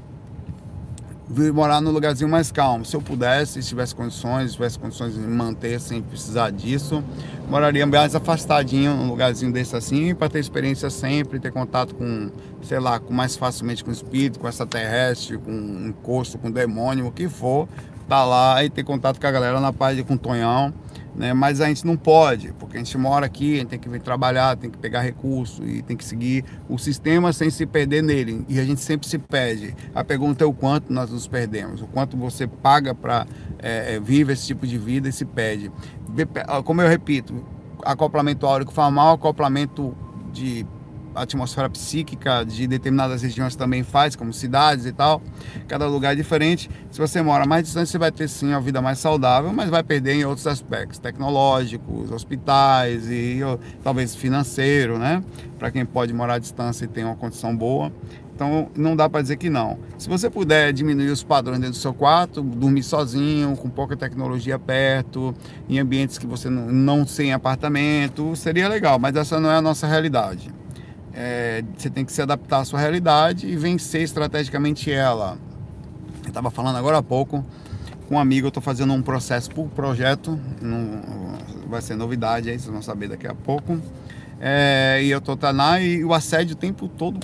[1.29, 2.85] vir morar num lugarzinho mais calmo.
[2.85, 7.03] Se eu pudesse, se tivesse condições, se tivesse condições de manter sem precisar disso,
[7.49, 12.31] moraria mais afastadinho num lugarzinho desse assim, para ter experiência sempre, ter contato com,
[12.63, 17.07] sei lá, com mais facilmente com o espírito, com extraterrestre, com um encosto, com demônio,
[17.07, 17.69] o que for,
[18.09, 20.73] tá lá e ter contato com a galera na paz com o Tonhão
[21.17, 21.33] né?
[21.33, 24.01] Mas a gente não pode, porque a gente mora aqui, a gente tem que vir
[24.01, 28.45] trabalhar, tem que pegar recurso e tem que seguir o sistema sem se perder nele.
[28.49, 29.75] E a gente sempre se perde.
[29.95, 33.27] A pergunta é o quanto nós nos perdemos, o quanto você paga para
[33.59, 35.73] é, é, viver esse tipo de vida e se perde.
[36.65, 37.35] Como eu repito,
[37.83, 39.97] acoplamento áurico faz mal, acoplamento
[40.33, 40.67] de
[41.17, 45.23] atmosfera psíquica de determinadas regiões também faz, como cidades e tal.
[45.67, 46.71] Cada lugar é diferente.
[46.91, 49.83] Se você mora mais distante, você vai ter sim uma vida mais saudável, mas vai
[49.83, 53.41] perder em outros aspectos tecnológicos, hospitais e
[53.83, 55.23] talvez financeiro, né?
[55.59, 57.93] Para quem pode morar à distância e tem uma condição boa.
[58.37, 59.79] Então não dá para dizer que não.
[59.97, 64.59] Se você puder diminuir os padrões dentro do seu quarto, dormir sozinho, com pouca tecnologia
[64.59, 65.35] perto,
[65.67, 69.63] em ambientes que você não, não tem apartamento, seria legal, mas essa não é a
[69.63, 70.53] nossa realidade.
[71.17, 75.39] É, você tem que se adaptar à sua realidade e vencer estrategicamente ela.
[76.23, 77.43] Eu estava falando agora há pouco
[78.07, 80.39] com um amigo, eu estou fazendo um processo por projeto,
[81.69, 83.81] vai ser novidade aí, vocês vão saber daqui a pouco.
[84.39, 87.19] É, e eu estou tá lá e o assédio o tempo todo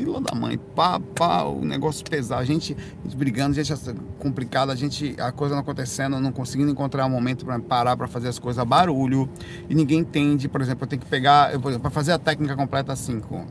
[0.00, 2.74] fila da mãe, pá, pá, o negócio pesar, a gente,
[3.14, 7.44] brigando, a gente complicado, a gente, a coisa não acontecendo, não conseguindo encontrar um momento
[7.44, 9.28] para parar para fazer as coisas, barulho,
[9.68, 13.44] e ninguém entende, por exemplo, eu tenho que pegar, para fazer a técnica completa 5,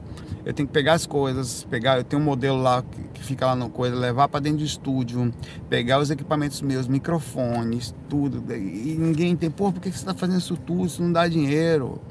[0.43, 2.83] eu tenho que pegar as coisas, pegar, eu tenho um modelo lá
[3.13, 5.31] que fica lá no coisa, levar para dentro do estúdio,
[5.69, 10.39] pegar os equipamentos meus, microfones, tudo, e ninguém entende, pô, por que você está fazendo
[10.39, 12.01] isso tudo, isso não dá dinheiro?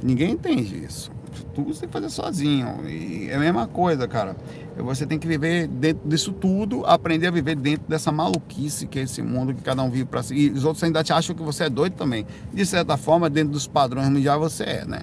[0.00, 1.10] Ninguém entende isso
[1.54, 2.88] tudo você tem que fazer sozinho.
[2.88, 4.36] E é a mesma coisa, cara.
[4.76, 9.02] Você tem que viver dentro disso tudo, aprender a viver dentro dessa maluquice que é
[9.02, 10.34] esse mundo que cada um vive para si.
[10.34, 12.26] E os outros ainda te acham que você é doido também.
[12.52, 15.02] De certa forma, dentro dos padrões mundiais, você é, né?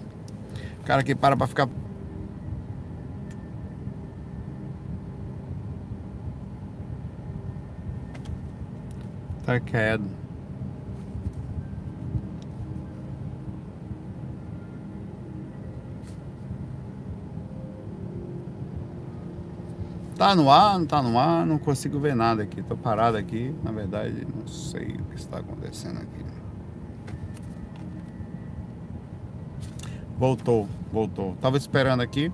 [0.82, 1.68] O cara que para pra ficar
[9.46, 10.19] tá quieto.
[20.20, 22.62] Tá no ar, não tá no ar, não consigo ver nada aqui.
[22.62, 26.26] Tô parado aqui, na verdade, não sei o que está acontecendo aqui.
[30.18, 31.38] Voltou, voltou.
[31.40, 32.30] Tava esperando aqui,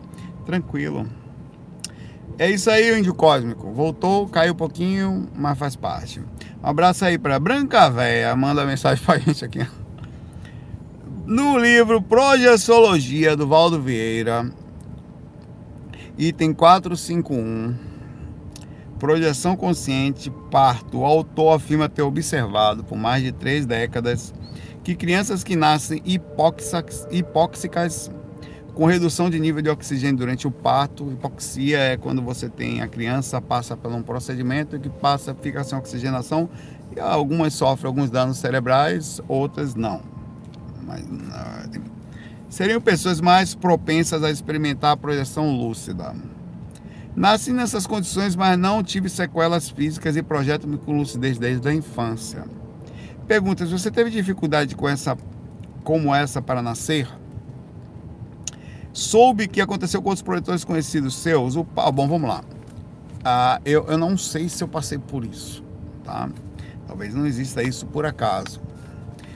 [0.47, 1.05] tranquilo.
[2.39, 3.71] É isso aí, Índio Cósmico.
[3.71, 6.19] Voltou, caiu um pouquinho, mas faz parte.
[6.19, 8.35] Um abraço aí pra Branca Véia.
[8.35, 9.63] Manda mensagem pra gente aqui.
[11.23, 14.51] No livro Projeciologia do Valdo Vieira,
[16.17, 17.75] Item 451.
[18.97, 20.99] Projeção consciente, parto.
[20.99, 24.33] O autor afirma ter observado por mais de três décadas
[24.81, 28.09] que crianças que nascem hipóxicas,
[28.73, 31.11] com redução de nível de oxigênio durante o parto.
[31.11, 35.77] Hipoxia é quando você tem a criança passa por um procedimento que passa fica sem
[35.77, 36.49] oxigenação
[36.95, 40.01] e algumas sofrem alguns danos cerebrais, outras não.
[40.87, 41.94] Mas não,
[42.49, 46.15] seriam pessoas mais propensas a experimentar a projeção lúcida.
[47.15, 52.43] Nasci nessas condições, mas não tive sequelas físicas e projeto-me com lucidez desde a infância.
[53.25, 55.17] Pergunta: se você teve dificuldade com essa,
[55.83, 57.07] como essa para nascer?
[58.91, 61.55] Soube que aconteceu com outros projetores conhecidos seus?
[61.55, 62.43] O, bom, vamos lá.
[63.23, 65.63] Ah, eu, eu não sei se eu passei por isso,
[66.03, 66.29] tá?
[66.87, 68.61] Talvez não exista isso por acaso.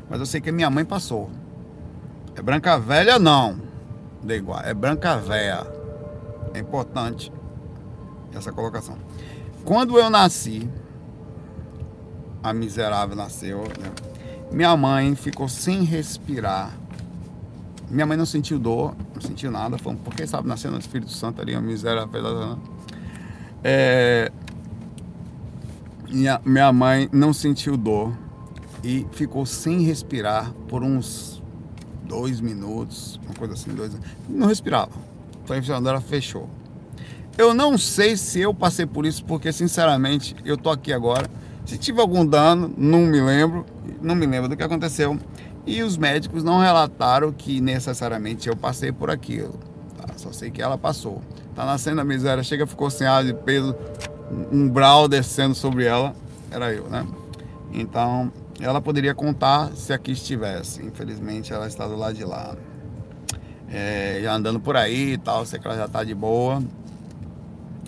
[0.10, 1.30] Mas eu sei que minha mãe passou.
[2.39, 3.60] É branca velha não.
[4.23, 5.67] De igual, é branca velha.
[6.54, 7.34] É importante
[8.34, 8.97] essa colocação.
[9.65, 10.69] Quando eu nasci,
[12.41, 13.91] a miserável nasceu, né?
[14.49, 16.71] minha mãe ficou sem respirar.
[17.89, 21.41] Minha mãe não sentiu dor, não sentiu nada, foi porque sabe, nasceu no Espírito Santo
[21.41, 22.58] ali, a miserável.
[23.62, 24.32] É,
[26.10, 28.13] minha, minha mãe não sentiu dor
[28.82, 31.38] e ficou sem respirar por uns
[32.10, 33.95] dois minutos, uma coisa assim, dois
[34.28, 34.91] Não respirava.
[35.43, 36.50] Então a respiradora fechou.
[37.38, 41.30] Eu não sei se eu passei por isso, porque sinceramente eu tô aqui agora.
[41.65, 43.65] Se tive algum dano, não me lembro,
[44.02, 45.17] não me lembro do que aconteceu.
[45.65, 49.54] E os médicos não relataram que necessariamente eu passei por aquilo.
[49.95, 50.13] Tá?
[50.17, 51.22] Só sei que ela passou.
[51.56, 53.76] Tá nascendo a miséria, chega, ficou sem ar de peso,
[54.52, 56.15] um brau descendo sobre ela,
[56.50, 57.06] era eu, né?
[57.72, 60.84] Então, ela poderia contar se aqui estivesse.
[60.84, 62.56] Infelizmente, ela está do lado de lá.
[63.72, 66.62] É, já andando por aí e tal, sei que ela já está de boa.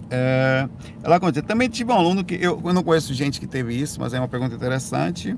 [0.10, 0.68] É,
[1.04, 1.42] ela conta.
[1.42, 4.20] Também tive um aluno que eu, eu, não conheço gente que teve isso, mas é
[4.20, 5.36] uma pergunta interessante.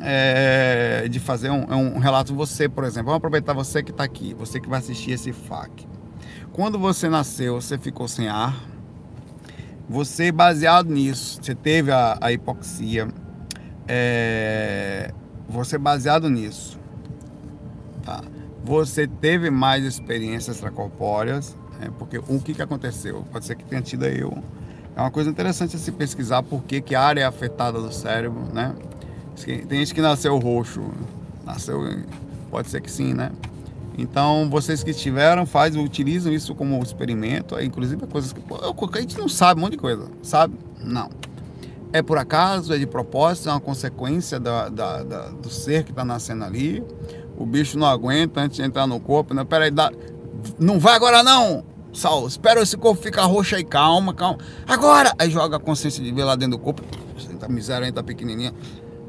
[0.00, 3.06] É, de fazer um, um, relato você, por exemplo.
[3.06, 5.86] Vamos aproveitar você que está aqui, você que vai assistir esse FAQ.
[6.52, 8.54] Quando você nasceu, você ficou sem ar.
[9.88, 13.08] Você, baseado nisso, você teve a, a hipoxia,
[13.88, 15.12] é,
[15.48, 16.78] você baseado nisso,
[18.04, 18.22] tá?
[18.64, 23.24] Você teve mais experiências extracorpóreas, é, porque o que, que aconteceu?
[23.32, 24.42] Pode ser que tenha tido aí um,
[24.94, 28.74] é uma coisa interessante se pesquisar por que, a área é afetada do cérebro, né?
[29.68, 30.82] Tem gente que nasceu roxo,
[31.46, 31.80] nasceu,
[32.50, 33.30] pode ser que sim, né?
[33.96, 38.40] Então, vocês que estiveram, faz, utilizam isso como experimento, inclusive coisas que
[38.92, 40.58] a gente não sabe um monte de coisa, sabe?
[40.82, 41.08] Não.
[41.92, 45.90] É por acaso, é de propósito, é uma consequência da, da, da do ser que
[45.90, 46.84] está nascendo ali.
[47.36, 49.32] O bicho não aguenta antes de entrar no corpo.
[49.32, 49.90] Não, peraí, dá,
[50.58, 51.64] não vai agora não!
[51.92, 54.38] Saulo, espera esse corpo ficar roxo aí, calma, calma.
[54.66, 55.12] Agora!
[55.18, 56.82] Aí joga a consciência de ver lá dentro do corpo.
[57.16, 58.52] Essa miséria tá pequenininha.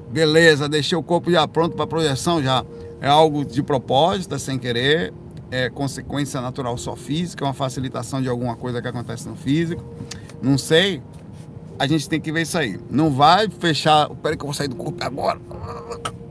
[0.10, 2.66] Beleza, deixei o corpo já pronto para projeção já.
[3.02, 5.14] É algo de propósito, sem querer.
[5.52, 9.84] É consequência natural só física, é uma facilitação de alguma coisa que acontece no físico.
[10.42, 11.02] Não sei.
[11.80, 12.78] A gente tem que ver isso aí.
[12.92, 14.10] Não vai fechar.
[14.16, 15.40] Peraí que eu vou sair do corpo agora.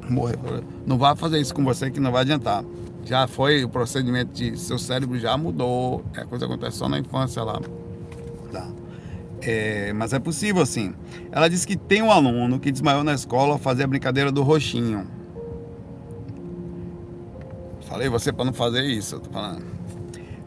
[0.08, 0.38] Morrer.
[0.86, 2.62] Não vai fazer isso com você que não vai adiantar
[3.08, 7.42] já foi o procedimento de seu cérebro já mudou, a coisa acontece só na infância
[7.42, 7.58] lá.
[8.52, 8.68] Tá.
[9.40, 10.94] É, mas é possível sim.
[11.32, 14.42] Ela disse que tem um aluno que desmaiou na escola ao fazer a brincadeira do
[14.42, 15.06] roxinho.
[17.88, 19.77] Falei você para não fazer isso, eu tô falando.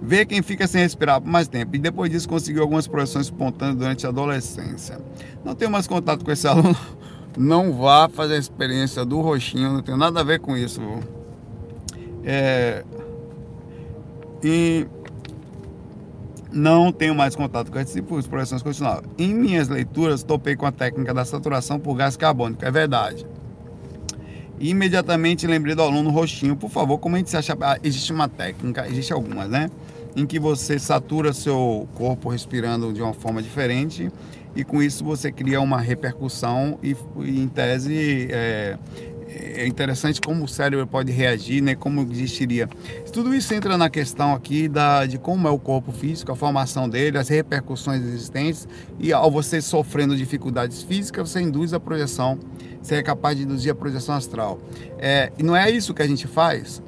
[0.01, 1.75] Vê quem fica sem respirar por mais tempo.
[1.75, 4.99] E depois disso conseguiu algumas projeções espontâneas durante a adolescência.
[5.45, 6.75] Não tenho mais contato com esse aluno.
[7.37, 10.81] Não vá fazer a experiência do roxinho, não tem nada a ver com isso.
[12.23, 12.83] É,
[14.43, 14.85] e
[16.51, 19.09] não tenho mais contato com esses tipos de projeções continuadas.
[19.17, 23.25] Em minhas leituras, topei com a técnica da saturação por gás carbônico, é verdade.
[24.59, 27.57] E imediatamente lembrei do aluno roxinho, por favor, como a gente se acha.
[27.61, 29.69] Ah, existe uma técnica, existe algumas, né?
[30.15, 34.11] Em que você satura seu corpo respirando de uma forma diferente
[34.55, 38.77] e com isso você cria uma repercussão e, em tese, é,
[39.27, 41.73] é interessante como o cérebro pode reagir, né?
[41.73, 42.67] Como existiria.
[43.13, 46.89] Tudo isso entra na questão aqui da, de como é o corpo físico, a formação
[46.89, 48.67] dele, as repercussões existentes
[48.99, 52.37] e ao você sofrendo dificuldades físicas, você induz a projeção,
[52.81, 54.59] você é capaz de induzir a projeção astral.
[54.97, 56.81] É, e não é isso que a gente faz?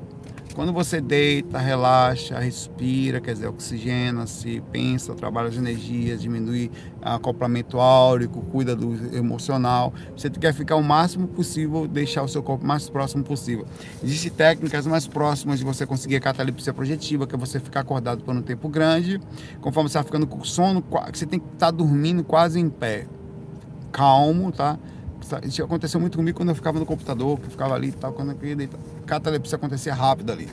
[0.54, 6.70] Quando você deita, relaxa, respira, quer dizer, oxigena-se, pensa, trabalha as energias, diminui
[7.02, 9.92] acoplamento áurico, cuida do emocional.
[10.16, 13.66] Você quer ficar o máximo possível, deixar o seu corpo mais próximo possível.
[14.04, 18.24] Existem técnicas mais próximas de você conseguir a catalepsia projetiva, que é você ficar acordado
[18.24, 19.20] por um tempo grande.
[19.60, 23.08] Conforme você está ficando com sono, você tem que estar tá dormindo quase em pé.
[23.92, 24.78] Calmo, tá?
[25.44, 28.14] Isso aconteceu muito comigo quando eu ficava no computador, que eu ficava ali e tal,
[28.14, 28.80] quando eu queria deitar.
[29.06, 30.50] Catalepsia acontecia rápido ali.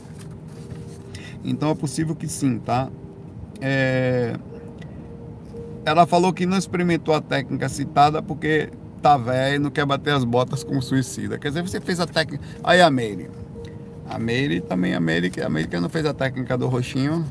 [1.45, 2.89] Então é possível que sim, tá?
[3.61, 4.35] É...
[5.85, 10.15] Ela falou que não experimentou a técnica citada porque tá velho e não quer bater
[10.15, 11.39] as botas como suicida.
[11.39, 12.45] Quer dizer, você fez a técnica.
[12.63, 13.31] Aí a Meire.
[14.09, 17.25] A Meire também, a Meire, a Meire que não fez a técnica do roxinho,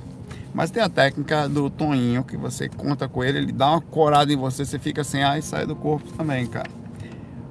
[0.54, 4.32] mas tem a técnica do Toninho, que você conta com ele, ele dá uma corada
[4.32, 6.70] em você, você fica assim, ai, sai do corpo também, cara.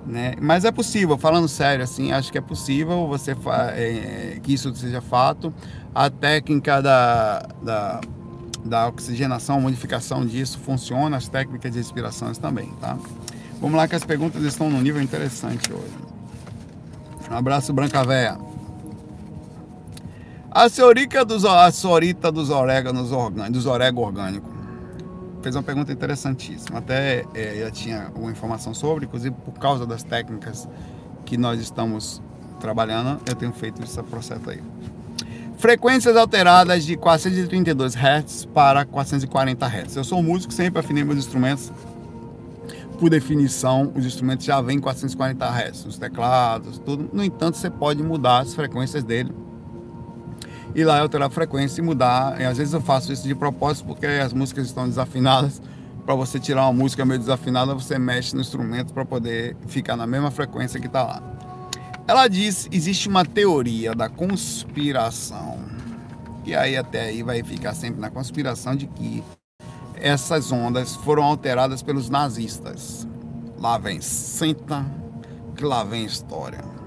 [0.06, 0.34] Né?
[0.40, 3.36] Mas é possível, falando sério, assim, acho que é possível você
[3.74, 5.52] é, que isso seja fato.
[5.94, 8.00] A técnica da, da,
[8.64, 12.96] da oxigenação, modificação disso funciona, as técnicas de respirações também, tá?
[13.60, 15.92] Vamos lá que as perguntas estão num nível interessante hoje.
[17.30, 18.38] Um abraço, Branca Véia.
[20.50, 21.70] A senhorita dos, a
[22.32, 24.57] dos orégãos orgânicos, orgânicos
[25.48, 26.78] fez uma pergunta interessantíssima.
[26.78, 30.68] Até é, já tinha uma informação sobre, inclusive por causa das técnicas
[31.24, 32.22] que nós estamos
[32.60, 34.62] trabalhando, eu tenho feito esse processo aí.
[35.56, 39.96] Frequências alteradas de 432 Hz para 440 Hz.
[39.96, 41.72] Eu sou músico, sempre afinei meus instrumentos.
[42.98, 47.08] Por definição, os instrumentos já vêm 440 Hz, os teclados, tudo.
[47.12, 49.32] No entanto, você pode mudar as frequências dele
[50.74, 52.40] ir lá alterar a frequência e mudar.
[52.40, 55.60] E às vezes eu faço isso de propósito porque as músicas estão desafinadas.
[56.04, 60.06] Para você tirar uma música meio desafinada, você mexe no instrumento para poder ficar na
[60.06, 61.22] mesma frequência que está lá.
[62.06, 65.58] Ela diz: existe uma teoria da conspiração.
[66.46, 69.22] E aí até aí vai ficar sempre na conspiração de que
[69.94, 73.06] essas ondas foram alteradas pelos nazistas.
[73.58, 74.86] Lá vem senta,
[75.54, 76.77] que lá vem história.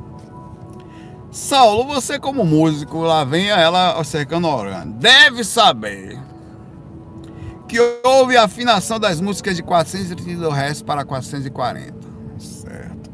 [1.32, 4.86] Saulo, você como músico, lá vem ela cercando o órgão.
[4.92, 6.20] Deve saber
[7.70, 11.94] que houve afinação das músicas de 432 Hz para 440.
[12.38, 13.10] Certo.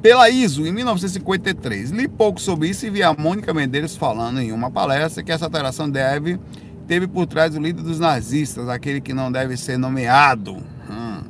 [0.00, 1.90] Pela ISO, em 1953.
[1.90, 5.44] Li pouco sobre isso e vi a Mônica Medeiros falando em uma palestra que essa
[5.44, 6.40] alteração deve
[6.86, 10.56] teve por trás o líder dos nazistas, aquele que não deve ser nomeado.
[10.90, 11.20] Hum.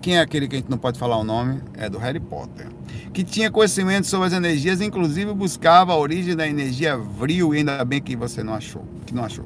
[0.00, 1.60] Quem é aquele que a gente não pode falar o nome?
[1.74, 2.79] É do Harry Potter
[3.12, 7.84] que tinha conhecimento sobre as energias, inclusive buscava a origem da energia vril, e ainda
[7.84, 9.44] bem que você não achou, que não achou.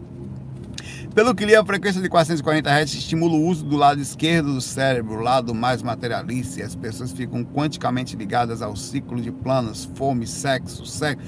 [1.14, 4.60] Pelo que li, a frequência de 440 Hz estimula o uso do lado esquerdo do
[4.60, 9.88] cérebro, o lado mais materialista, e as pessoas ficam quanticamente ligadas ao ciclo de planos,
[9.94, 11.24] fome, sexo, sexo.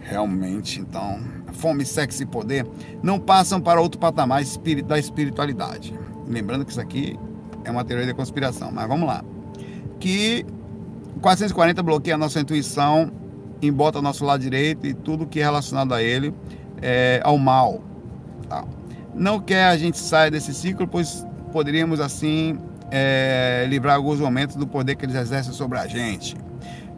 [0.00, 1.18] realmente, então,
[1.54, 2.66] fome, sexo e poder
[3.02, 4.42] não passam para outro patamar
[4.86, 5.98] da espiritualidade.
[6.28, 7.18] Lembrando que isso aqui
[7.64, 9.24] é uma teoria da conspiração, mas vamos lá.
[9.98, 10.44] Que
[11.20, 13.10] 440 bloqueia a nossa intuição,
[13.62, 16.34] embota nosso lado direito e tudo que é relacionado a ele
[16.82, 17.82] é, ao mal.
[18.48, 18.64] Tá?
[19.14, 22.58] Não quer a gente sair desse ciclo, pois poderíamos assim
[22.90, 26.36] é, livrar alguns momentos do poder que eles exercem sobre a gente.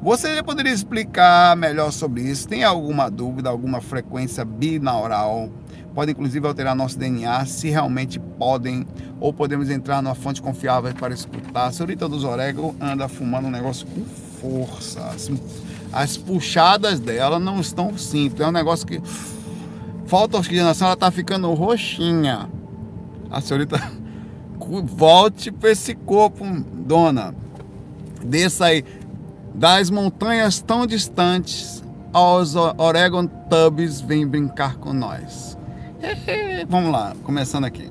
[0.01, 2.47] Você poderia explicar melhor sobre isso?
[2.47, 5.51] Tem alguma dúvida, alguma frequência binaural?
[5.99, 8.87] Pode inclusive alterar nosso DNA, se realmente podem,
[9.19, 11.67] ou podemos entrar numa fonte confiável para escutar.
[11.67, 14.05] A senhorita dos Orego anda fumando um negócio com
[14.41, 15.01] força.
[15.09, 15.29] As,
[15.93, 18.41] as puxadas dela não estão simples.
[18.43, 19.03] É um negócio que
[20.07, 22.49] falta oxigenação, ela está ficando roxinha.
[23.29, 23.83] A senhorita
[24.85, 26.45] volte para esse corpo,
[26.75, 27.35] dona.
[28.25, 28.85] Desça aí
[29.53, 31.83] das montanhas tão distantes
[32.13, 35.58] aos Oregon Tubs vem brincar com nós.
[36.69, 37.91] Vamos lá, começando aqui.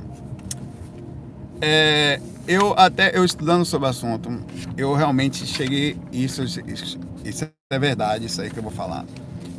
[1.62, 4.30] É, eu até eu estudando sobre o assunto,
[4.78, 9.06] eu realmente cheguei isso, isso, isso é verdade, isso aí que eu vou falar.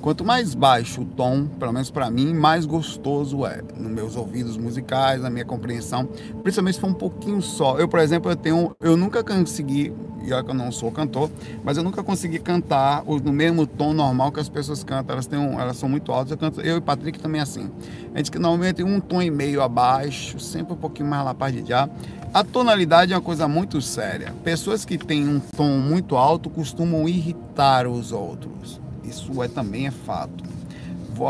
[0.01, 4.57] Quanto mais baixo o tom, pelo menos para mim, mais gostoso é nos meus ouvidos
[4.57, 6.09] musicais, na minha compreensão,
[6.42, 7.76] principalmente se for um pouquinho só.
[7.78, 9.92] Eu, por exemplo, eu tenho, eu nunca consegui,
[10.22, 11.28] e olha que eu não sou cantor,
[11.64, 15.14] mas eu nunca consegui cantar no mesmo tom normal que as pessoas cantam.
[15.14, 16.30] Elas têm um, elas são muito altas.
[16.30, 17.68] Eu canto, eu e Patrick também é assim.
[18.14, 21.53] A gente que normalmente um tom e meio abaixo, sempre um pouquinho mais lá para
[21.53, 21.88] de já.
[22.32, 24.32] A tonalidade é uma coisa muito séria.
[24.44, 28.80] Pessoas que têm um tom muito alto costumam irritar os outros.
[29.09, 30.44] Isso é também é fato.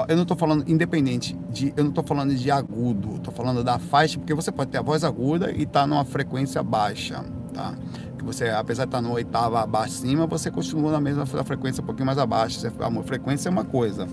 [0.06, 3.78] Eu não estou falando independente de, eu não estou falando de agudo, estou falando da
[3.78, 7.24] faixa, porque você pode ter a voz aguda e estar tá numa frequência baixa,
[7.54, 7.74] tá?
[8.18, 11.82] Que você, apesar de estar tá numa oitava abaixo cima, você continua na mesma frequência
[11.82, 12.60] um pouquinho mais abaixo.
[12.66, 14.06] A frequência é uma coisa,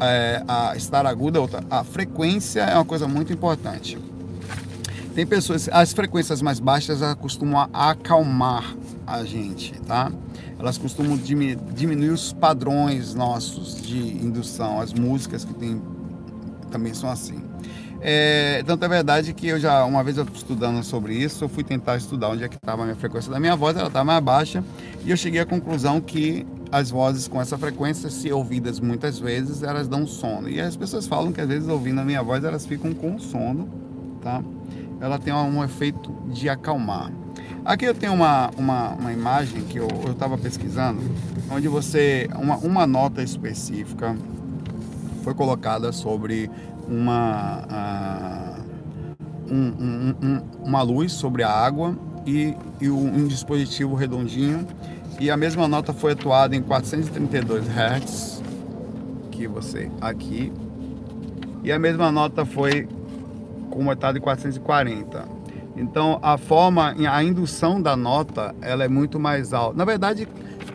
[0.00, 1.62] é, a estar aguda é outra.
[1.70, 3.98] A frequência é uma coisa muito importante.
[5.14, 8.74] Tem pessoas, as frequências mais baixas costumam acalmar
[9.06, 10.10] a gente, tá?
[10.64, 14.80] Elas costumam diminuir os padrões nossos de indução.
[14.80, 15.80] As músicas que tem
[16.70, 17.42] também são assim.
[18.00, 21.62] É, tanto é verdade que eu já, uma vez eu estudando sobre isso, eu fui
[21.62, 24.24] tentar estudar onde é que estava a minha frequência da minha voz, ela estava mais
[24.24, 24.64] baixa,
[25.04, 29.62] e eu cheguei à conclusão que as vozes com essa frequência, se ouvidas muitas vezes,
[29.62, 30.48] elas dão sono.
[30.48, 33.68] E as pessoas falam que às vezes ouvindo a minha voz, elas ficam com sono,
[34.22, 34.42] tá?
[34.98, 37.12] Ela tem um efeito de acalmar.
[37.64, 41.00] Aqui eu tenho uma, uma, uma imagem que eu estava pesquisando,
[41.50, 44.14] onde você, uma, uma nota específica
[45.22, 46.50] foi colocada sobre
[46.86, 49.14] uma, uh,
[49.50, 51.96] um, um, um, uma luz sobre a água
[52.26, 54.66] e, e um, dispositivo redondinho.
[55.18, 58.42] E a mesma nota foi atuada em 432 Hz,
[59.30, 60.52] que você aqui.
[61.62, 62.86] E a mesma nota foi
[63.70, 65.33] comutada em 440.
[65.76, 69.76] Então a forma, a indução da nota, ela é muito mais alta.
[69.76, 70.28] Na verdade,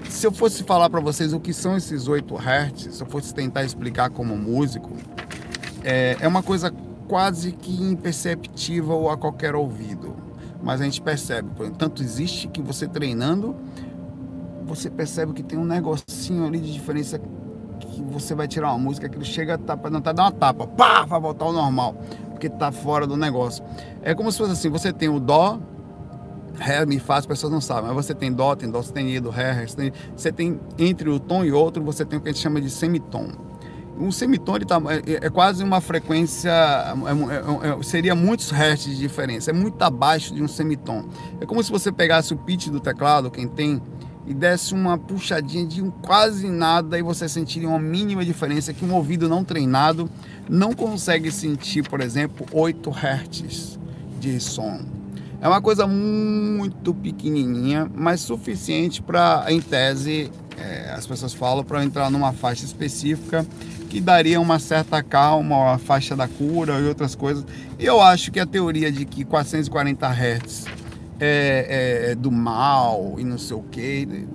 [0.10, 3.34] se eu fosse falar para vocês o que são esses 8 Hz, se eu fosse
[3.34, 4.92] tentar explicar como músico,
[5.84, 6.74] é, é uma coisa
[7.08, 10.16] quase que imperceptível a qualquer ouvido.
[10.62, 13.56] Mas a gente percebe, tanto existe que você treinando,
[14.66, 17.18] você percebe que tem um negocinho ali de diferença
[17.80, 20.32] que você vai tirar uma música que ele chega a tapa, não tá dando uma
[20.34, 21.96] tapa, pá, vai voltar ao normal
[22.40, 23.64] porque está fora do negócio.
[24.02, 25.60] É como se fosse assim, você tem o dó,
[26.58, 29.52] ré, mi, fá, as pessoas não sabem, mas você tem dó, tem dó sustenido, ré,
[29.52, 29.98] ré sustenido.
[30.16, 32.70] Você tem entre o tom e outro, você tem o que a gente chama de
[32.70, 33.28] semitom.
[34.00, 38.86] Um semitom ele tá, é, é quase uma frequência, é, é, é, seria muitos hertz
[38.86, 41.04] de diferença, é muito abaixo de um semitom.
[41.42, 43.82] É como se você pegasse o pitch do teclado, quem tem,
[44.30, 48.86] e desse uma puxadinha de um quase nada e você sentiria uma mínima diferença que
[48.86, 50.08] um ouvido não treinado
[50.48, 53.80] não consegue sentir, por exemplo, 8 Hz
[54.20, 54.82] de som.
[55.42, 61.84] É uma coisa muito pequenininha, mas suficiente para, em tese, é, as pessoas falam, para
[61.84, 63.46] entrar numa faixa específica
[63.90, 67.44] que daria uma certa calma, a faixa da cura e outras coisas.
[67.80, 70.79] E eu acho que a teoria de que 440 Hz
[71.20, 74.28] é, é, é do mal e não sei o que,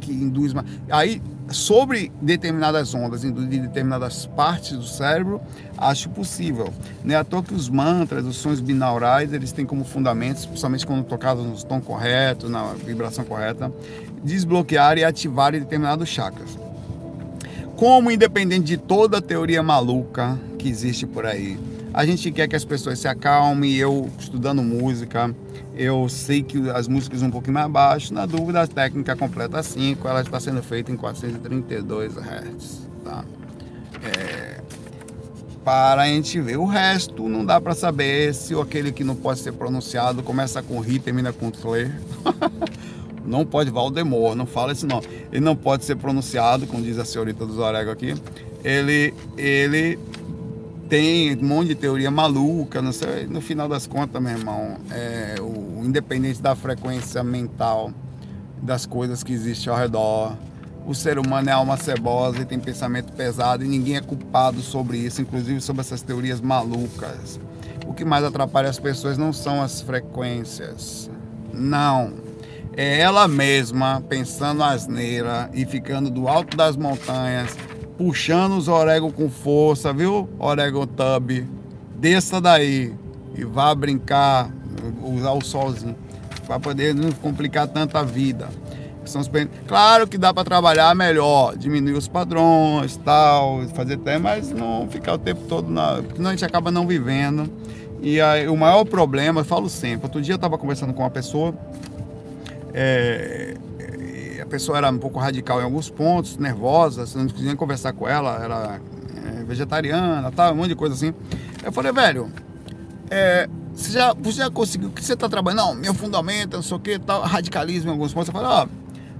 [0.00, 0.52] que induz.
[0.90, 5.40] Aí sobre determinadas ondas de determinadas partes do cérebro,
[5.76, 6.72] acho possível.
[7.04, 10.86] Não é à toa que os mantras, os sons binaurais, eles têm como fundamentos, principalmente
[10.86, 13.72] quando tocados no tom correto, na vibração correta,
[14.24, 16.58] desbloquear e ativar determinados chakras.
[17.76, 21.58] Como independente de toda a teoria maluca que existe por aí,
[21.92, 25.34] a gente quer que as pessoas se acalmem, eu estudando música,
[25.76, 30.08] eu sei que as músicas um pouquinho mais baixo, na dúvida a técnica completa 5,
[30.08, 33.24] ela está sendo feita em 432 Hz, tá?
[34.02, 34.60] É,
[35.66, 36.56] para a gente ver.
[36.56, 40.78] O resto não dá para saber se aquele que não pode ser pronunciado começa com
[40.78, 41.90] Ri, termina com Tle.
[43.26, 45.08] não pode Valdemor, não fala esse nome.
[45.32, 48.14] Ele não pode ser pronunciado, como diz a senhorita do Zorego aqui.
[48.64, 49.98] Ele, ele
[50.88, 55.36] tem um monte de teoria maluca, não sei, no final das contas, meu irmão, é,
[55.40, 57.90] o, independente da frequência mental
[58.62, 60.36] das coisas que existem ao redor,
[60.86, 64.98] o ser humano é alma cebosa e tem pensamento pesado e ninguém é culpado sobre
[64.98, 67.40] isso, inclusive sobre essas teorias malucas.
[67.86, 71.10] O que mais atrapalha as pessoas não são as frequências,
[71.52, 72.12] não.
[72.76, 77.56] É ela mesma pensando asneira e ficando do alto das montanhas,
[77.96, 80.28] puxando os orégãos com força, viu?
[80.38, 81.46] Orégano Tub,
[81.98, 82.92] desça daí
[83.34, 84.50] e vá brincar,
[85.02, 85.96] usar o solzinho,
[86.46, 88.48] para poder não complicar tanta vida.
[89.68, 95.14] Claro que dá para trabalhar melhor, diminuir os padrões, tal, fazer até, mas não ficar
[95.14, 96.02] o tempo todo na.
[96.14, 97.48] Senão a gente acaba não vivendo.
[98.02, 101.10] E aí, o maior problema, eu falo sempre, outro dia eu estava conversando com uma
[101.10, 101.54] pessoa,
[102.74, 103.55] é,
[104.46, 108.08] a pessoa era um pouco radical em alguns pontos, nervosa, você não conseguia conversar com
[108.08, 108.80] ela, era
[109.26, 111.12] é, vegetariana, tal, um monte de coisa assim.
[111.64, 112.30] Eu falei, velho,
[113.10, 115.66] é, você, já, você já conseguiu, o que você está trabalhando?
[115.66, 118.28] Não, meu fundamento, não sei o que, tal, radicalismo em alguns pontos.
[118.28, 118.68] Eu falei, ó,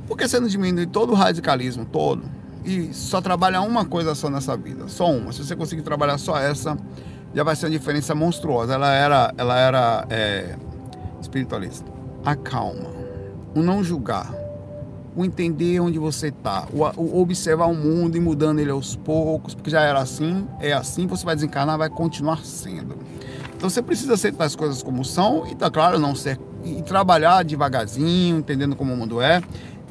[0.07, 2.23] por que você não diminui todo o radicalismo, todo?
[2.65, 5.33] E só trabalha uma coisa só nessa vida, só uma.
[5.33, 6.79] Se você conseguir trabalhar só essa,
[7.35, 8.75] já vai ser uma diferença monstruosa.
[8.75, 10.57] Ela era, ela era é,
[11.21, 11.91] espiritualista.
[12.25, 12.91] A calma,
[13.55, 14.33] o não julgar,
[15.17, 19.55] o entender onde você está, o, o, observar o mundo e mudando ele aos poucos,
[19.55, 22.95] porque já era assim, é assim, você vai desencarnar, vai continuar sendo.
[23.57, 27.43] Então você precisa aceitar as coisas como são e, tá claro, não ser e trabalhar
[27.45, 29.41] devagarzinho, entendendo como o mundo é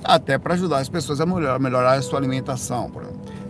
[0.03, 2.89] até para ajudar as pessoas a melhorar, melhorar a sua alimentação.
[2.89, 3.03] Por,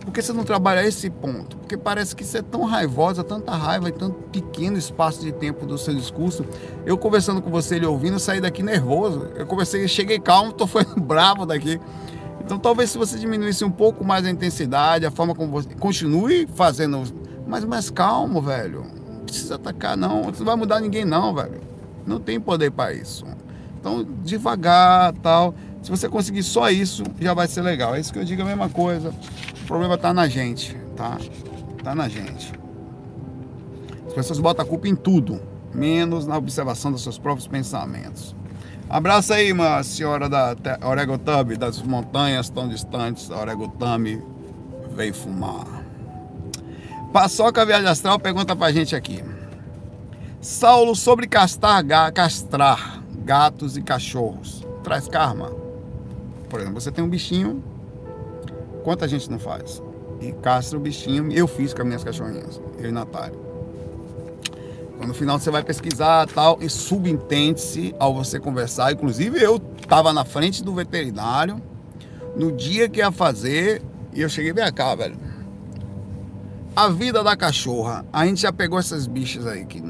[0.06, 1.56] por que você não trabalha esse ponto?
[1.56, 5.66] Porque parece que você é tão raivosa, tanta raiva e tanto pequeno espaço de tempo
[5.66, 6.46] do seu discurso.
[6.86, 9.26] Eu conversando com você, ele ouvindo, saí daqui nervoso.
[9.34, 11.80] Eu conversei, cheguei calmo, tô foi bravo daqui.
[12.40, 16.46] Então talvez se você diminuísse um pouco mais a intensidade, a forma como você continue
[16.54, 17.02] fazendo,
[17.44, 18.86] mas mais calmo, velho.
[19.12, 21.60] Não precisa atacar não, não vai mudar ninguém não, velho.
[22.06, 23.26] Não tem poder para isso.
[23.80, 25.52] Então devagar, tal.
[25.82, 27.96] Se você conseguir só isso, já vai ser legal.
[27.96, 29.12] É isso que eu digo a mesma coisa.
[29.66, 31.18] O problema está na gente, tá?
[31.82, 32.52] Tá na gente.
[34.06, 35.42] As pessoas botam a culpa em tudo,
[35.74, 38.36] menos na observação dos seus próprios pensamentos.
[38.88, 40.54] Abraço aí, uma senhora da
[40.88, 43.28] Oregotami, das montanhas tão distantes.
[43.28, 44.22] Oregotami
[44.94, 45.66] veio fumar.
[47.12, 49.20] Paçoca Viagem Astral pergunta pra gente aqui.
[50.40, 55.50] Saulo, sobre castrar, castrar gatos e cachorros, traz karma?
[56.48, 57.64] Por exemplo, você tem um bichinho,
[58.86, 59.82] quanta gente não faz?
[60.20, 63.36] E castra o bichinho, eu fiz com as minhas cachorrinhas, eu e Natália.
[64.96, 68.92] Quando no final você vai pesquisar tal, e subentende-se ao você conversar.
[68.92, 71.60] Inclusive eu estava na frente do veterinário
[72.36, 73.82] no dia que ia fazer
[74.14, 75.16] e eu cheguei bem cá, velho.
[76.76, 79.82] A vida da cachorra, a gente já pegou essas bichas aí que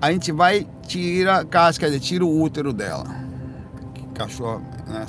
[0.00, 3.04] a gente vai tira casca, tira o útero dela.
[3.92, 5.04] Que cachorro, né?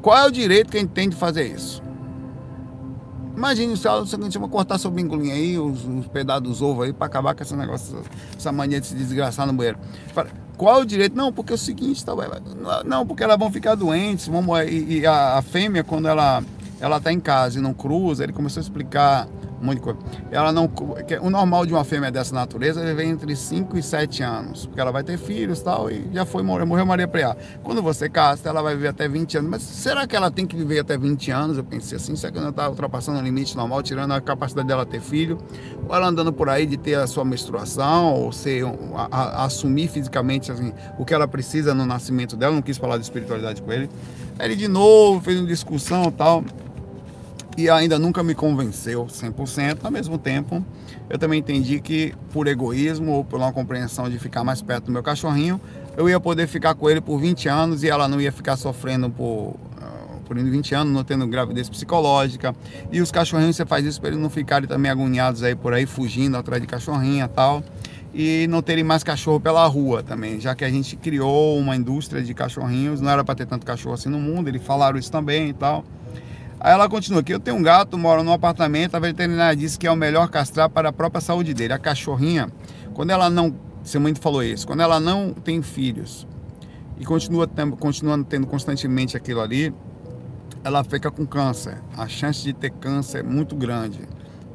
[0.00, 1.82] Qual é o direito que a gente tem de fazer isso?
[3.36, 6.92] Imagine se a gente vai cortar seu bingolinho aí, os, os pedaços dos ovos aí,
[6.92, 8.02] para acabar com esse negócio,
[8.36, 9.78] essa mania de se desgraçar no banheiro.
[10.56, 11.16] Qual é o direito?
[11.16, 12.12] Não, porque é o seguinte, tá,
[12.84, 16.42] não, porque elas vão ficar doentes, vamos, e, e a, a, fêmea, quando ela,
[16.80, 19.28] ela tá em casa e não cruza, ele começou a explicar
[19.74, 19.98] de coisa.
[20.30, 20.70] Ela não,
[21.22, 24.80] o normal de uma fêmea dessa natureza é vem entre 5 e 7 anos, porque
[24.80, 27.36] ela vai ter filhos tal, e já foi, morreu Maria Preá.
[27.62, 29.50] Quando você castra, ela vai viver até 20 anos.
[29.50, 31.56] Mas será que ela tem que viver até 20 anos?
[31.56, 34.84] Eu pensei assim, será que ela está ultrapassando o limite normal, tirando a capacidade dela
[34.86, 35.38] ter filho?
[35.88, 39.88] Ou ela andando por aí de ter a sua menstruação, ou ser, a, a, assumir
[39.88, 42.54] fisicamente assim, o que ela precisa no nascimento dela?
[42.54, 43.88] Não quis falar de espiritualidade com ele.
[44.38, 46.44] Aí ele de novo fez uma discussão tal
[47.58, 49.78] e ainda nunca me convenceu 100%.
[49.82, 50.64] Ao mesmo tempo,
[51.10, 54.92] eu também entendi que por egoísmo ou por uma compreensão de ficar mais perto do
[54.92, 55.60] meu cachorrinho,
[55.96, 59.10] eu ia poder ficar com ele por 20 anos e ela não ia ficar sofrendo
[59.10, 62.54] por ah, por 20 anos, não tendo gravidez psicológica.
[62.92, 65.84] E os cachorrinhos, você faz isso para eles não ficarem também agoniados aí por aí,
[65.84, 67.64] fugindo atrás de cachorrinha e tal.
[68.14, 72.22] E não terem mais cachorro pela rua também, já que a gente criou uma indústria
[72.22, 75.48] de cachorrinhos, não era para ter tanto cachorro assim no mundo, eles falaram isso também
[75.48, 75.84] e tal.
[76.60, 79.86] Aí ela continua aqui, eu tenho um gato, moro num apartamento, a veterinária disse que
[79.86, 81.72] é o melhor castrar para a própria saúde dele.
[81.72, 82.50] A cachorrinha,
[82.94, 83.54] quando ela não,
[83.84, 86.26] seu mãe falou isso, quando ela não tem filhos
[86.98, 87.48] e continua,
[87.78, 89.72] continuando tendo constantemente aquilo ali,
[90.64, 91.78] ela fica com câncer.
[91.96, 94.00] A chance de ter câncer é muito grande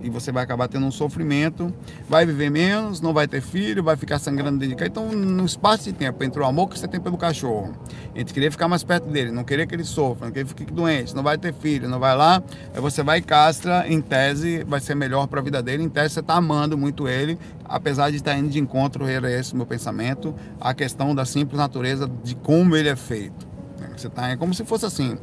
[0.04, 1.74] e você vai acabar tendo um sofrimento,
[2.10, 4.90] vai viver menos, não vai ter filho, vai ficar sangrando dentro de casa.
[4.90, 7.74] Então, no espaço de tempo entre o amor que você tem pelo cachorro,
[8.14, 10.60] entre querer ficar mais perto dele, não querer que ele sofra, não querer que ele
[10.60, 12.44] fique doente, não vai ter filho, não vai lá,
[12.74, 15.90] aí você vai e castra, em tese vai ser melhor para a vida dele, em
[15.90, 19.66] tese você está amando muito ele, apesar de estar indo de encontro, era esse meu
[19.66, 23.54] pensamento, a questão da simples natureza de como ele é feito.
[23.96, 25.18] Você tá, é como se fosse assim,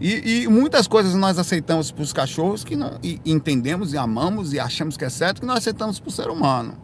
[0.00, 4.52] e, e, muitas coisas nós aceitamos para os cachorros que não, e entendemos e amamos
[4.52, 6.74] e achamos que é certo que nós aceitamos para o ser humano.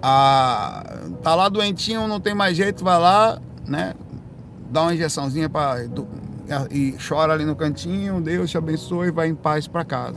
[0.00, 0.84] Ah,
[1.22, 3.94] tá lá doentinho, não tem mais jeito, vai lá, né?
[4.70, 5.88] Dá uma injeçãozinha para
[6.70, 10.16] e chora ali no cantinho, Deus te abençoe vai em paz para casa.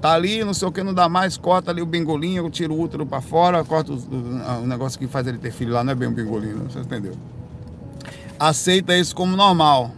[0.00, 2.78] Tá ali, não sei o que, não dá mais, corta ali o bengolinho, tira o
[2.78, 6.08] útero para fora, corta o, negócio que faz ele ter filho lá, não é bem
[6.08, 7.14] o bengolinho, você entendeu?
[8.38, 9.92] Aceita isso como normal.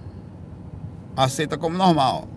[1.17, 2.29] Aceita como normal.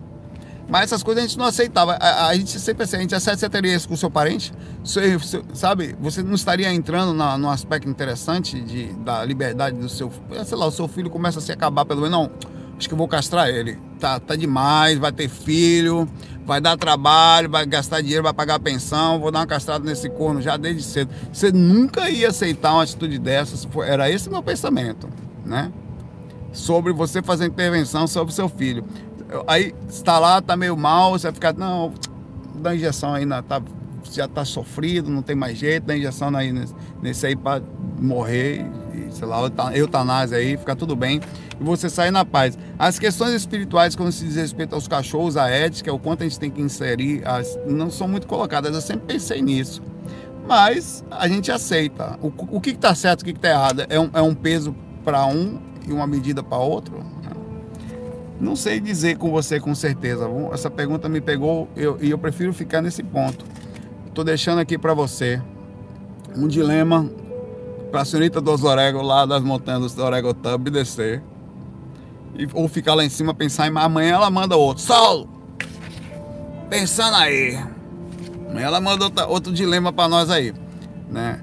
[0.70, 1.94] Mas essas coisas a gente não aceitava.
[1.94, 4.52] A, a gente sempre assim, a gente aceitaria isso com o seu parente.
[4.84, 9.88] Seu, seu, sabe, você não estaria entrando na, num aspecto interessante de, da liberdade do
[9.88, 10.12] seu.
[10.44, 12.16] Sei lá, o seu filho começa a se acabar pelo menos.
[12.16, 12.30] Não,
[12.78, 13.78] acho que eu vou castrar ele.
[13.98, 16.08] Tá, tá demais, vai ter filho,
[16.46, 20.40] vai dar trabalho, vai gastar dinheiro, vai pagar pensão, vou dar uma castrada nesse corno
[20.40, 21.12] já desde cedo.
[21.32, 23.68] Você nunca ia aceitar uma atitude dessa.
[23.84, 25.08] Era esse meu pensamento,
[25.44, 25.72] né?
[26.52, 28.84] Sobre você fazer intervenção sobre seu filho.
[29.46, 31.92] Aí está lá, está meio mal, você vai ficar, não,
[32.56, 33.62] dá injeção aí, na, tá,
[34.10, 37.62] já está sofrido, não tem mais jeito, dá injeção aí nesse, nesse aí para
[38.00, 39.38] morrer, e, sei lá,
[39.74, 41.20] eutanásia aí, fica tudo bem,
[41.60, 42.58] e você sair na paz.
[42.78, 46.40] As questões espirituais, quando se diz respeito aos cachorros, a ética, o quanto a gente
[46.40, 49.80] tem que inserir, as, não são muito colocadas, eu sempre pensei nisso.
[50.46, 52.18] Mas a gente aceita.
[52.20, 53.86] O, o que está certo, o que está errado?
[53.88, 54.74] É um, é um peso
[55.04, 57.04] para um e uma medida para outro?
[58.40, 60.26] Não sei dizer com você com certeza.
[60.52, 63.44] Essa pergunta me pegou e eu, eu, prefiro ficar nesse ponto.
[64.06, 65.42] Estou deixando aqui para você
[66.34, 67.10] um dilema
[67.90, 71.22] para a senhorita dos Orego lá das montanhas do Orego Tub descer.
[72.34, 74.82] E, ou ficar lá em cima pensar em amanhã ela manda outro.
[74.82, 75.28] Saulo!
[76.70, 77.58] Pensando aí.
[78.48, 80.54] Amanhã ela manda outra, outro dilema para nós aí.
[81.10, 81.40] Né?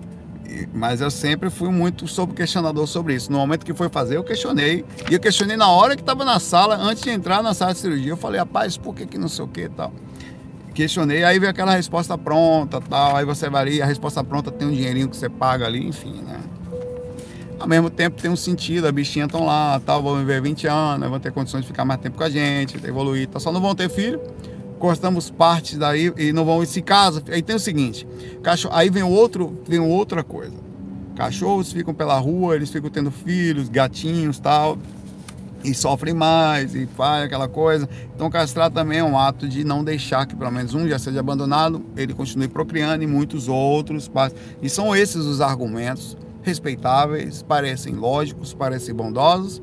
[0.74, 3.32] Mas eu sempre fui muito sobre questionador sobre isso.
[3.32, 4.86] No momento que foi fazer, eu questionei.
[5.10, 7.80] E eu questionei na hora que estava na sala, antes de entrar na sala de
[7.80, 8.12] cirurgia.
[8.12, 9.92] Eu falei, rapaz, por que, que não sei o que e tal?
[10.74, 13.16] Questionei, aí veio aquela resposta pronta tal.
[13.16, 16.22] Aí você vai ali, a resposta pronta tem um dinheirinho que você paga ali, enfim,
[16.22, 16.40] né?
[17.60, 21.10] Ao mesmo tempo tem um sentido, a bichinha estão lá, tal, vão viver 20 anos,
[21.10, 23.42] vão ter condições de ficar mais tempo com a gente, evoluir, tal.
[23.42, 24.22] só não vão ter filho
[24.78, 27.24] cortamos partes daí e não vão se casa.
[27.30, 28.08] Aí tem o seguinte,
[28.42, 30.56] cachorro, aí vem outro, vem outra coisa.
[31.16, 34.78] Cachorros ficam pela rua, eles ficam tendo filhos, gatinhos, tal,
[35.64, 37.90] e sofrem mais e faz aquela coisa.
[38.16, 41.20] Então castrar também é um ato de não deixar que pelo menos um já seja
[41.20, 44.10] abandonado, ele continue procriando e muitos outros.
[44.62, 49.62] E são esses os argumentos respeitáveis, parecem lógicos, parecem bondosos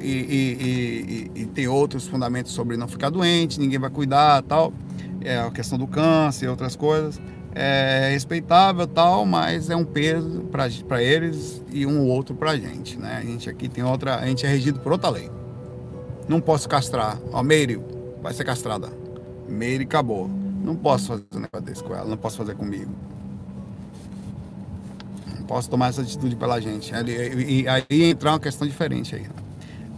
[0.00, 4.72] e, e, e, e, tem outros fundamentos sobre não ficar doente, ninguém vai cuidar, tal.
[5.20, 7.20] É a questão do câncer e outras coisas.
[7.54, 12.56] É respeitável, tal, mas é um peso para eles e um ou outro para a
[12.56, 13.16] gente, né?
[13.18, 15.30] A gente aqui tem outra, a gente é regido por outra lei.
[16.28, 17.18] Não posso castrar.
[17.32, 17.80] Ó, Meire
[18.22, 18.90] vai ser castrada.
[19.48, 20.28] Meire acabou.
[20.62, 22.92] Não posso fazer um negócio desse com ela, não posso fazer comigo
[25.46, 26.92] posso tomar essa atitude pela gente.
[26.92, 29.22] E aí entrar uma questão diferente aí.
[29.22, 29.45] Né?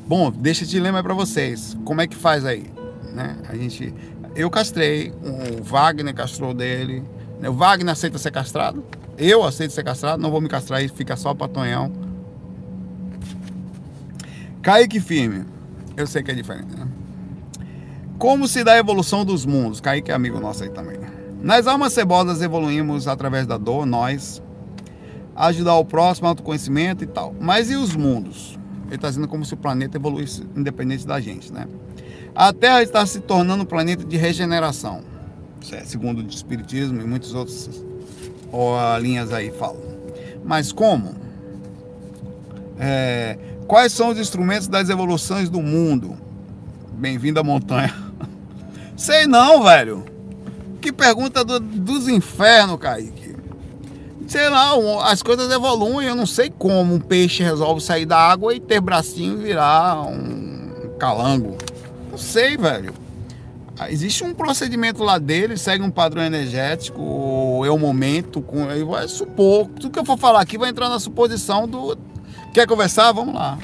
[0.08, 1.76] Bom, deixa esse dilema para vocês.
[1.84, 2.64] Como é que faz aí?
[3.12, 3.36] Né?
[3.46, 3.92] A gente,
[4.34, 7.04] eu castrei, o Wagner castrou dele.
[7.38, 7.50] Né?
[7.50, 8.82] O Wagner aceita ser castrado.
[9.18, 11.92] Eu aceito ser castrado, não vou me castrar e fica só para Tonhão.
[14.62, 15.44] Kaique Firme.
[15.94, 16.88] Eu sei que é diferente, né?
[18.18, 19.78] Como se dá a evolução dos mundos?
[19.78, 20.96] Kaique é amigo nosso aí também.
[21.42, 24.42] Nas almas cebosas evoluímos através da dor, nós,
[25.36, 27.34] ajudar o próximo, autoconhecimento e tal.
[27.38, 28.57] Mas e os mundos?
[28.88, 31.66] Ele está dizendo como se o planeta evoluísse independente da gente, né?
[32.34, 35.02] A Terra está se tornando um planeta de regeneração,
[35.84, 37.68] segundo o Espiritismo e muitas outras
[39.00, 39.82] linhas aí falam.
[40.44, 41.14] Mas como?
[42.78, 46.16] É, quais são os instrumentos das evoluções do mundo?
[46.92, 47.94] Bem-vindo à montanha.
[48.96, 50.04] Sei não, velho.
[50.80, 53.17] Que pergunta do, dos infernos, Kaique
[54.28, 54.74] sei lá,
[55.10, 56.08] as coisas evoluem.
[56.08, 60.02] Eu não sei como um peixe resolve sair da água e ter bracinho e virar
[60.02, 61.56] um calango.
[62.10, 62.94] Não sei, velho.
[63.78, 69.06] Ah, existe um procedimento lá dele, segue um padrão energético, é o momento, com, vai
[69.06, 69.66] supor.
[69.68, 71.96] Tudo que eu for falar aqui vai entrar na suposição do.
[72.52, 73.12] Quer conversar?
[73.12, 73.56] Vamos lá.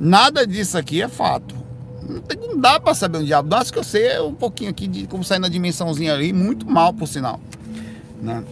[0.00, 1.54] Nada disso aqui é fato.
[2.46, 3.54] Não dá para saber um diabo.
[3.54, 6.92] Acho que eu sei um pouquinho aqui de como sair na dimensãozinha ali, muito mal,
[6.92, 7.38] por sinal.
[8.22, 8.42] Né?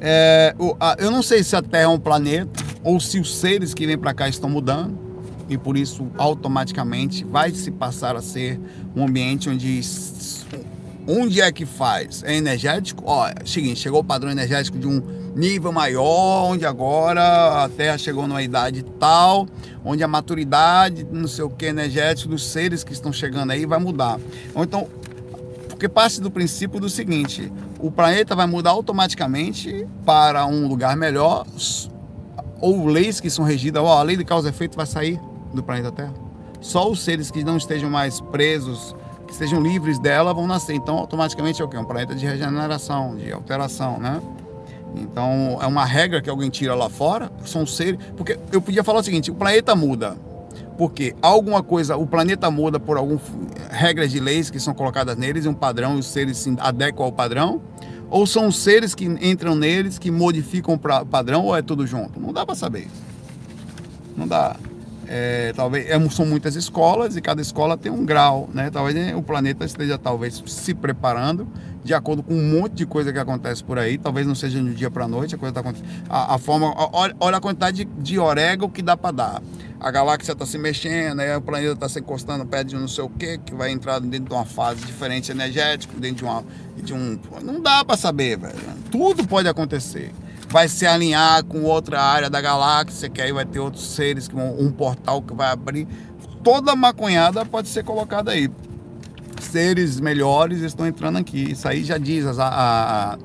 [0.00, 0.54] É,
[0.98, 3.96] eu não sei se a Terra é um planeta ou se os seres que vêm
[3.96, 4.98] para cá estão mudando
[5.48, 8.60] e por isso automaticamente vai se passar a ser
[8.94, 9.80] um ambiente onde
[11.06, 12.22] onde é que faz?
[12.24, 13.04] É energético?
[13.06, 15.00] Ó, seguinte, chegou o padrão energético de um
[15.36, 19.46] nível maior, onde agora a Terra chegou numa idade tal,
[19.84, 23.78] onde a maturidade, não sei o que, energético dos seres que estão chegando aí vai
[23.78, 24.18] mudar.
[24.54, 24.88] Ou então,
[25.68, 31.46] porque parte do princípio do seguinte, o planeta vai mudar automaticamente para um lugar melhor,
[32.60, 35.20] ou leis que são regidas, ó, a lei de causa e efeito vai sair
[35.52, 36.14] do planeta Terra.
[36.60, 38.94] Só os seres que não estejam mais presos
[39.26, 40.74] que sejam livres dela vão nascer.
[40.74, 41.76] Então, automaticamente é o quê?
[41.76, 44.22] Um planeta de regeneração, de alteração, né?
[44.94, 47.98] Então, é uma regra que alguém tira lá fora, são seres...
[48.16, 50.16] Porque eu podia falar o seguinte, o planeta muda.
[50.76, 53.22] Porque alguma coisa, o planeta muda por algumas
[53.70, 57.62] regras de leis que são colocadas neles, um padrão, os seres se adequam ao padrão,
[58.10, 62.20] ou são os seres que entram neles, que modificam o padrão, ou é tudo junto?
[62.20, 62.88] Não dá para saber.
[64.16, 64.56] Não dá.
[65.08, 68.70] É, talvez é, são muitas escolas e cada escola tem um grau, né?
[68.70, 71.46] Talvez o planeta esteja talvez se preparando
[71.84, 73.96] de acordo com um monte de coisa que acontece por aí.
[73.96, 75.88] Talvez não seja de dia para noite, a coisa tá acontecendo.
[76.08, 79.42] A, a forma, olha, olha, a quantidade de, de orégano que dá para dar.
[79.78, 83.04] A galáxia está se mexendo, aí o planeta está se encostando perto de não sei
[83.04, 86.44] o que, que vai entrar dentro de uma fase diferente energética, dentro de, uma,
[86.76, 87.18] de um.
[87.42, 88.56] Não dá para saber, velho.
[88.90, 90.12] Tudo pode acontecer
[90.56, 94.72] vai se alinhar com outra área da galáxia, que aí vai ter outros seres, um
[94.72, 95.86] portal que vai abrir.
[96.42, 98.50] Toda maconhada pode ser colocada aí.
[99.38, 101.52] Seres melhores estão entrando aqui.
[101.52, 103.18] Isso aí já diz as, a,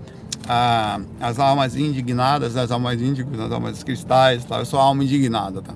[0.46, 4.60] a, as almas indignadas, as almas índigos, as almas cristais, tá?
[4.60, 5.62] eu sou alma indignada.
[5.62, 5.74] Tá?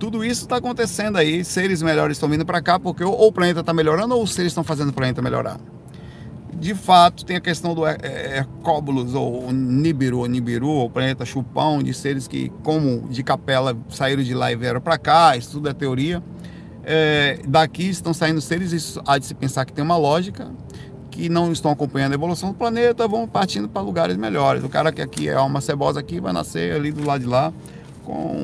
[0.00, 1.44] Tudo isso está acontecendo aí.
[1.44, 4.50] Seres melhores estão vindo para cá porque ou o planeta está melhorando ou os seres
[4.50, 5.60] estão fazendo o planeta melhorar
[6.62, 11.92] de fato, tem a questão do Hercóbulos, ou Nibiru, ou Nibiru, ou planeta Chupão, de
[11.92, 15.74] seres que, como de capela, saíram de lá e vieram para cá, isso tudo é
[15.74, 16.22] teoria.
[16.84, 20.52] É, daqui estão saindo seres, isso há de se pensar que tem uma lógica,
[21.10, 24.62] que não estão acompanhando a evolução do planeta, vão partindo para lugares melhores.
[24.62, 27.52] O cara que aqui é uma cebosa aqui vai nascer ali do lado de lá
[28.04, 28.36] com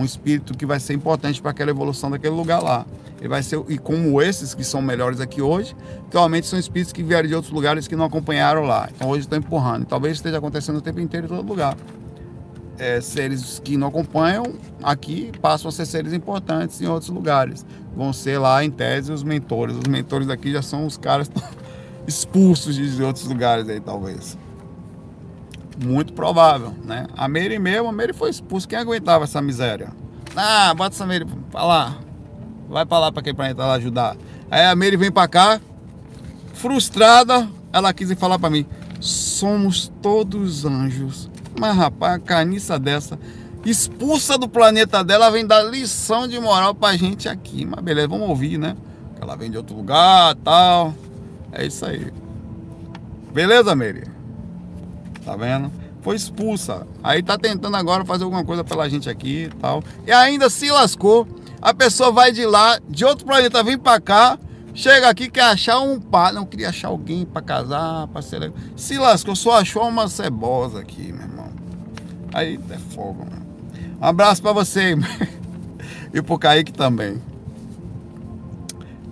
[0.00, 2.86] um espírito que vai ser importante para aquela evolução daquele lugar lá.
[3.18, 5.76] Ele vai ser, e como esses que são melhores aqui hoje,
[6.06, 8.88] atualmente são espíritos que vieram de outros lugares que não acompanharam lá.
[8.94, 9.84] Então hoje estão empurrando.
[9.84, 11.76] Talvez esteja acontecendo o tempo inteiro em todo lugar.
[12.78, 17.66] É, seres que não acompanham aqui passam a ser seres importantes em outros lugares.
[17.94, 19.76] Vão ser lá, em tese, os mentores.
[19.76, 21.30] Os mentores daqui já são os caras
[22.08, 24.38] expulsos de outros lugares aí, talvez.
[25.82, 27.06] Muito provável, né?
[27.16, 28.68] A Mary mesmo, a Mary foi expulsa.
[28.68, 29.88] Quem aguentava essa miséria?
[30.36, 31.96] Ah, bota essa Mary pra lá.
[32.68, 34.16] Vai pra lá pra aquele planeta lá ajudar.
[34.50, 35.60] Aí a Mary vem pra cá,
[36.52, 38.66] frustrada, ela quis falar pra mim:
[39.00, 41.30] somos todos anjos.
[41.58, 43.18] Mas rapaz, a caniça dessa,
[43.64, 47.64] expulsa do planeta dela, vem dar lição de moral pra gente aqui.
[47.64, 48.76] Mas beleza, vamos ouvir, né?
[49.20, 50.94] Ela vem de outro lugar tal.
[51.52, 52.12] É isso aí.
[53.32, 54.04] Beleza, Mary?
[55.30, 55.70] Tá vendo?
[56.02, 56.84] Foi expulsa.
[57.04, 59.80] Aí tá tentando agora fazer alguma coisa pela gente aqui e tal.
[60.04, 61.24] E ainda se lascou
[61.62, 64.36] a pessoa vai de lá, de outro planeta, vem para cá,
[64.74, 66.32] chega aqui, quer achar um par.
[66.32, 68.52] Não queria achar alguém para casar, para ser.
[68.74, 71.48] Se lascou, só achou uma cebosa aqui, meu irmão.
[72.34, 73.46] Aí é fogo, mano.
[74.00, 74.96] Um abraço para você
[76.12, 77.22] e pro Kaique também.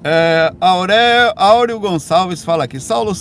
[0.02, 2.80] É, Aurélio, Gonçalves fala aqui.
[2.80, 3.14] Saulo,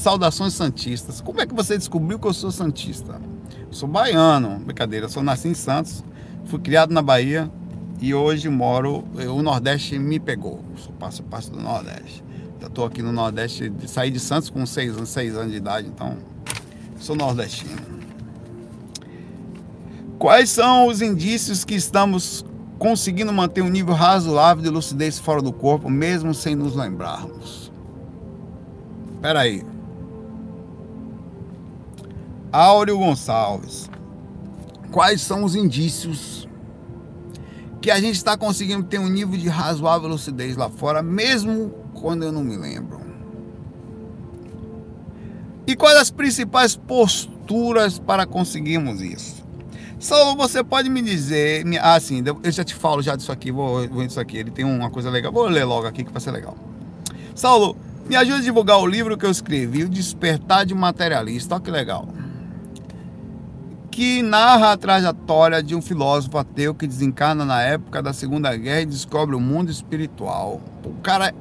[0.00, 1.20] saudações santistas.
[1.20, 3.20] Como é que você descobriu que eu sou santista?
[3.70, 5.06] sou baiano, brincadeira.
[5.06, 6.02] Eu sou nasci em Santos,
[6.46, 7.50] fui criado na Bahia,
[8.00, 12.24] e hoje moro, o Nordeste me pegou, sou passo passo do Nordeste.
[12.60, 15.88] Já estou aqui no Nordeste, saí de Santos com 6 anos, seis anos de idade,
[15.88, 16.16] então
[16.98, 17.80] sou nordestino.
[20.18, 22.44] Quais são os indícios que estamos
[22.78, 27.72] conseguindo manter um nível razoável de lucidez fora do corpo, mesmo sem nos lembrarmos?
[29.14, 29.69] Espera aí.
[32.52, 33.88] Áureo Gonçalves.
[34.90, 36.48] Quais são os indícios
[37.80, 42.24] que a gente está conseguindo ter um nível de razoável lucidez lá fora, mesmo quando
[42.24, 43.00] eu não me lembro.
[45.66, 49.40] E quais as principais posturas para conseguirmos isso?
[49.98, 51.64] Saulo, você pode me dizer.
[51.80, 54.36] Ah, sim, eu já te falo já disso aqui, vou, disso aqui.
[54.36, 55.30] Ele tem uma coisa legal.
[55.30, 56.56] Vou ler logo aqui que vai ser legal.
[57.34, 57.76] Saulo,
[58.08, 61.54] me ajude a divulgar o livro que eu escrevi, O Despertar de Materialista.
[61.54, 62.08] Olha que legal
[64.00, 68.80] que narra a trajetória de um filósofo ateu que desencarna na época da Segunda Guerra
[68.80, 70.58] e descobre o mundo espiritual.
[70.82, 71.34] O cara,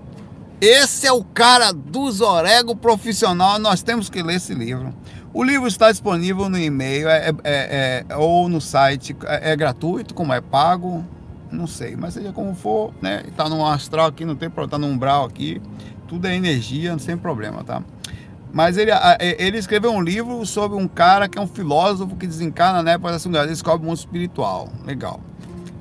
[0.59, 3.57] esse é o cara do Zorego profissional.
[3.59, 4.93] Nós temos que ler esse livro.
[5.33, 9.15] O livro está disponível no e-mail é, é, é, ou no site.
[9.23, 11.05] É, é, gratuito, como é pago,
[11.49, 13.23] não sei, mas seja como for, né?
[13.25, 15.61] Está no astral aqui, não tem problema, está no umbral aqui.
[16.09, 17.81] Tudo é energia, sem problema, tá?
[18.51, 18.91] Mas ele,
[19.37, 23.11] ele escreveu um livro sobre um cara que é um filósofo que desencarna na época
[23.11, 24.69] da Segunda Guerra, descobre o mundo espiritual.
[24.85, 25.21] Legal.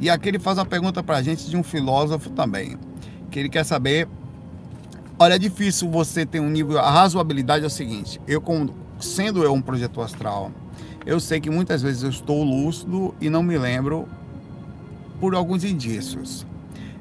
[0.01, 2.77] E aqui ele faz uma pergunta pra gente de um filósofo também.
[3.31, 4.07] Que ele quer saber.
[5.19, 6.79] Olha, é difícil você ter um nível.
[6.79, 10.53] A razoabilidade é o seguinte: eu, como, sendo eu um projeto astral,
[11.05, 14.07] eu sei que muitas vezes eu estou lúcido e não me lembro
[15.19, 16.47] por alguns indícios.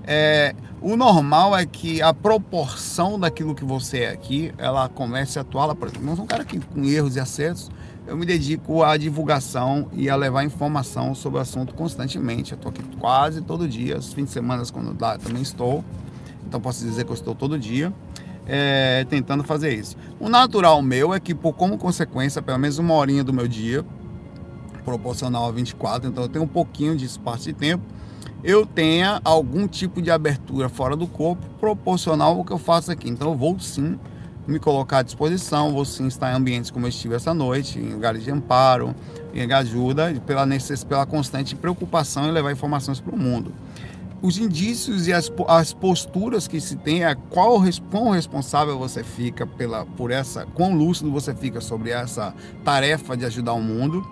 [0.09, 5.41] É, o normal é que a proporção daquilo que você é aqui, ela comece a
[5.41, 5.75] atuar.
[5.75, 7.69] Por exemplo, eu sou um cara que com erros e acertos,
[8.07, 12.53] eu me dedico à divulgação e a levar informação sobre o assunto constantemente.
[12.53, 15.83] Eu estou aqui quase todo dia, os fins de semana quando dá, também estou.
[16.47, 17.91] Então posso dizer que eu estou todo dia
[18.45, 19.97] é, tentando fazer isso.
[20.21, 23.85] O natural meu é que, por como consequência, pelo menos uma horinha do meu dia,
[24.85, 27.96] proporcional a 24, então eu tenho um pouquinho de espaço de tempo
[28.43, 33.09] eu tenha algum tipo de abertura fora do corpo proporcional ao que eu faço aqui.
[33.09, 33.97] Então eu vou sim
[34.47, 37.93] me colocar à disposição, vou sim estar em ambientes como eu estive essa noite, em
[37.93, 38.95] lugares de amparo,
[39.33, 40.83] em ajuda, pela, necess...
[40.83, 43.51] pela constante preocupação em levar informações para o mundo.
[44.21, 47.61] Os indícios e as, as posturas que se tem, é qual,
[47.91, 52.33] quão responsável você fica pela, por essa, quão lúcido você fica sobre essa
[52.63, 54.07] tarefa de ajudar o mundo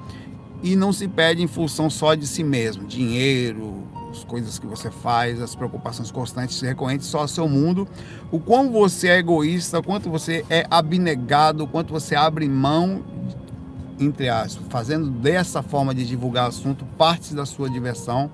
[0.62, 3.84] e não se pede em função só de si mesmo, dinheiro,
[4.16, 7.88] as coisas que você faz, as preocupações constantes e recorrentes só ao seu mundo,
[8.32, 13.04] o quão você é egoísta, o quanto você é abnegado, o quanto você abre mão,
[14.00, 18.32] entre aspas, fazendo dessa forma de divulgar assunto parte da sua diversão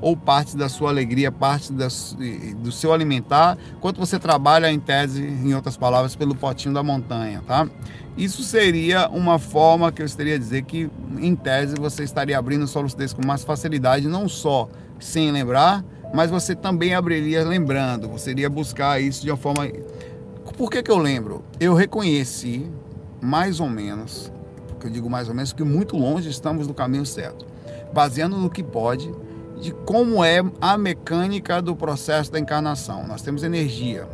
[0.00, 5.54] ou parte da sua alegria, parte do seu alimentar, quanto você trabalha em tese, em
[5.54, 7.68] outras palavras, pelo potinho da montanha, tá?
[8.16, 12.66] Isso seria uma forma que eu estaria a dizer que, em tese, você estaria abrindo
[12.66, 14.68] sua lucidez com mais facilidade, não só
[15.02, 15.84] sem lembrar,
[16.14, 19.68] mas você também abriria lembrando, você iria buscar isso de uma forma.
[20.56, 21.44] Por que, que eu lembro?
[21.58, 22.70] Eu reconheci,
[23.20, 24.32] mais ou menos,
[24.68, 27.46] porque eu digo mais ou menos, que muito longe estamos do caminho certo,
[27.92, 29.12] baseando no que pode,
[29.60, 33.06] de como é a mecânica do processo da encarnação.
[33.06, 34.08] Nós temos energia.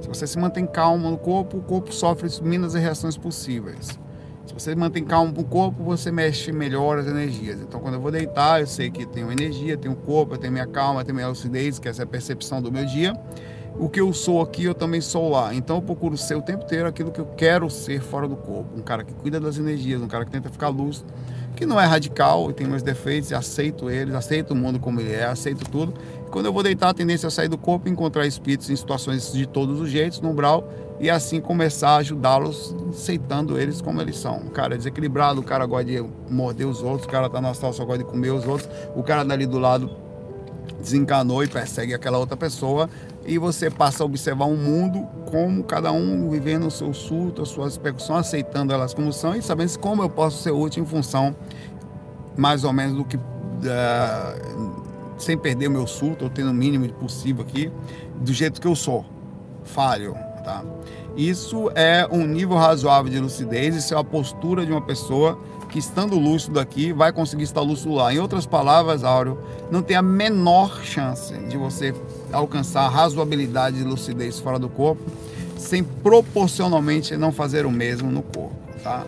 [0.00, 3.98] Se você se mantém calmo no corpo, o corpo sofre as mínimas reações possíveis.
[4.58, 7.60] Você mantém calmo o corpo, você mexe melhor as energias.
[7.60, 10.66] Então, quando eu vou deitar, eu sei que tenho energia, tenho corpo, eu tenho minha
[10.66, 13.14] calma, tenho minha lucidez, que essa é a percepção do meu dia.
[13.78, 15.54] O que eu sou aqui, eu também sou lá.
[15.54, 18.76] Então, eu procuro ser o tempo inteiro aquilo que eu quero ser fora do corpo.
[18.76, 21.06] Um cara que cuida das energias, um cara que tenta ficar lúcido,
[21.54, 25.24] que não é radical tem meus defeitos, aceito eles, aceito o mundo como ele é,
[25.24, 25.94] aceito tudo.
[26.32, 29.32] Quando eu vou deitar, a tendência é sair do corpo e encontrar espíritos em situações
[29.32, 30.68] de todos os jeitos, no umbral,
[31.00, 34.38] e assim começar a ajudá-los, aceitando eles como eles são.
[34.38, 37.48] O cara é desequilibrado, o cara gosta de morder os outros, o cara tá no
[37.48, 39.90] astral só gosta de comer os outros, o cara dali do lado
[40.80, 42.88] desencanou e persegue aquela outra pessoa
[43.26, 47.48] e você passa a observar um mundo como cada um vivendo o seu surto, as
[47.48, 51.36] suas repercussões, aceitando elas como são e sabendo como eu posso ser útil em função
[52.36, 53.20] mais ou menos do que uh,
[55.18, 57.70] sem perder o meu surto, ou tendo o mínimo possível aqui,
[58.20, 59.04] do jeito que eu sou.
[59.64, 60.16] Falho,
[60.48, 60.64] tá?
[61.14, 65.38] Isso é um nível razoável de lucidez, isso é a postura de uma pessoa
[65.68, 68.14] que estando lúcido aqui vai conseguir estar lúcido lá.
[68.14, 69.38] Em outras palavras, Áureo,
[69.70, 71.94] não tem a menor chance de você
[72.32, 75.02] alcançar a razoabilidade de lucidez fora do corpo
[75.58, 79.04] sem proporcionalmente não fazer o mesmo no corpo, tá?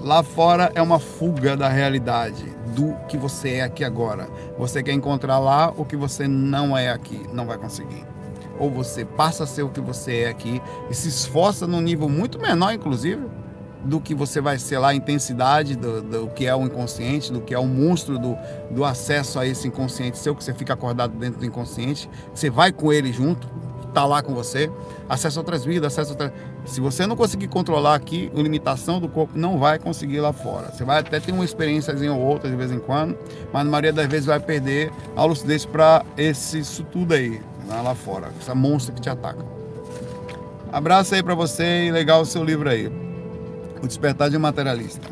[0.00, 2.44] Lá fora é uma fuga da realidade,
[2.76, 4.28] do que você é aqui agora.
[4.58, 8.13] Você quer encontrar lá o que você não é aqui, não vai conseguir
[8.58, 12.08] ou você passa a ser o que você é aqui e se esforça num nível
[12.08, 13.22] muito menor, inclusive,
[13.84, 17.40] do que você vai ser lá, a intensidade do, do que é o inconsciente, do
[17.40, 18.36] que é o monstro do,
[18.70, 22.72] do acesso a esse inconsciente seu, que você fica acordado dentro do inconsciente, você vai
[22.72, 23.46] com ele junto,
[23.92, 24.70] tá lá com você,
[25.08, 26.32] acesso a outras vidas, acesso a outras...
[26.64, 30.72] Se você não conseguir controlar aqui, a limitação do corpo, não vai conseguir lá fora.
[30.72, 33.16] Você vai até ter uma experiência ou outra de vez em quando,
[33.52, 38.30] mas na maioria das vezes vai perder a lucidez para isso tudo aí lá fora,
[38.40, 39.44] essa monstro que te ataca.
[40.72, 42.90] Abraço aí para você e legal o seu livro aí,
[43.82, 45.08] O Despertar de um Materialista.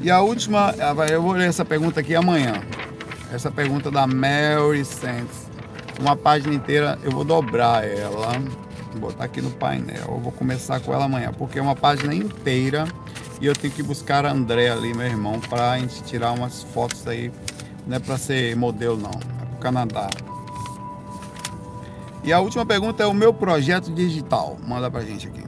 [0.00, 0.74] E a última,
[1.10, 2.54] eu vou ler essa pergunta aqui amanhã.
[3.32, 5.50] Essa pergunta da Mary Sands.
[6.00, 8.32] Uma página inteira, eu vou dobrar ela,
[8.92, 10.06] vou botar aqui no painel.
[10.08, 12.86] Eu vou começar com ela amanhã, porque é uma página inteira
[13.40, 17.06] E eu tenho que buscar André ali, meu irmão, para a gente tirar umas fotos
[17.06, 17.32] aí.
[17.86, 19.10] Não é para ser modelo, não.
[19.10, 20.10] É para o Canadá.
[22.22, 24.58] E a última pergunta é o meu projeto digital.
[24.66, 25.42] Manda pra gente aqui.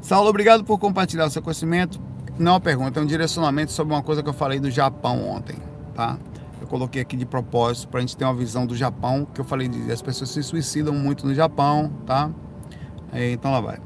[0.00, 2.00] Saulo, obrigado por compartilhar o seu conhecimento.
[2.38, 5.28] Não é uma pergunta, é um direcionamento sobre uma coisa que eu falei do Japão
[5.28, 5.56] ontem,
[5.94, 6.18] tá?
[6.60, 9.44] Eu coloquei aqui de propósito para a gente ter uma visão do Japão, que eu
[9.44, 12.30] falei de as pessoas se suicidam muito no Japão, tá?
[13.12, 13.78] Então lá vai.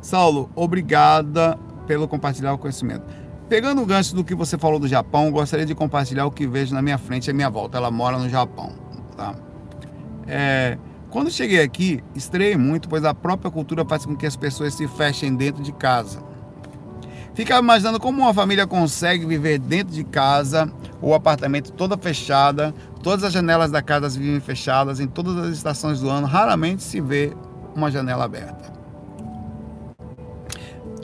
[0.00, 3.04] Saulo, obrigada pelo compartilhar o conhecimento.
[3.48, 6.74] Pegando o gancho do que você falou do Japão, gostaria de compartilhar o que vejo
[6.74, 7.78] na minha frente e à minha volta.
[7.78, 8.72] Ela mora no Japão,
[9.16, 9.34] tá?
[10.26, 10.78] É,
[11.10, 14.88] quando cheguei aqui, estreiei muito, pois a própria cultura faz com que as pessoas se
[14.88, 16.20] fechem dentro de casa.
[17.34, 20.70] Ficava imaginando como uma família consegue viver dentro de casa
[21.00, 26.00] ou apartamento toda fechada, todas as janelas da casa vivem fechadas em todas as estações
[26.00, 27.32] do ano, raramente se vê
[27.74, 28.72] uma janela aberta.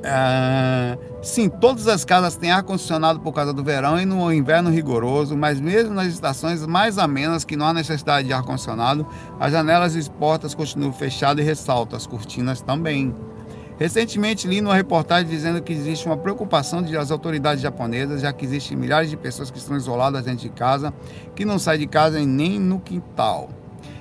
[0.04, 0.96] Ah,
[1.28, 5.60] sim, todas as casas têm ar-condicionado por causa do verão e no inverno rigoroso, mas
[5.60, 9.06] mesmo nas estações mais amenas que não há necessidade de ar-condicionado,
[9.38, 13.14] as janelas e portas continuam fechadas e ressaltam, as cortinas também.
[13.78, 18.76] Recentemente li numa reportagem dizendo que existe uma preocupação das autoridades japonesas, já que existem
[18.76, 20.92] milhares de pessoas que estão isoladas dentro de casa,
[21.36, 23.50] que não saem de casa nem no quintal.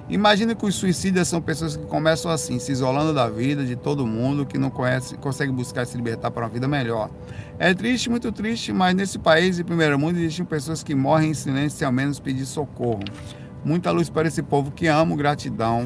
[0.09, 4.07] Imagine que os suicidas são pessoas que começam assim, se isolando da vida, de todo
[4.07, 7.09] mundo, que não conhece, consegue buscar se libertar para uma vida melhor.
[7.59, 11.33] É triste, muito triste, mas nesse país de primeiro mundo existem pessoas que morrem em
[11.33, 13.03] silêncio e ao menos pedir socorro.
[13.65, 15.85] Muita luz para esse povo que amo, gratidão.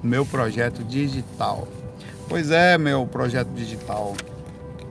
[0.00, 1.66] Meu projeto digital.
[2.28, 4.14] Pois é, meu projeto digital.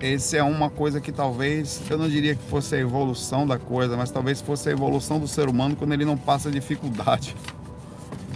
[0.01, 3.95] Esse é uma coisa que talvez, eu não diria que fosse a evolução da coisa,
[3.95, 7.34] mas talvez fosse a evolução do ser humano quando ele não passa dificuldade.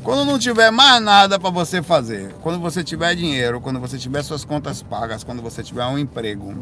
[0.03, 4.21] Quando não tiver mais nada para você fazer, quando você tiver dinheiro, quando você tiver
[4.21, 6.53] suas contas pagas, quando você tiver um emprego,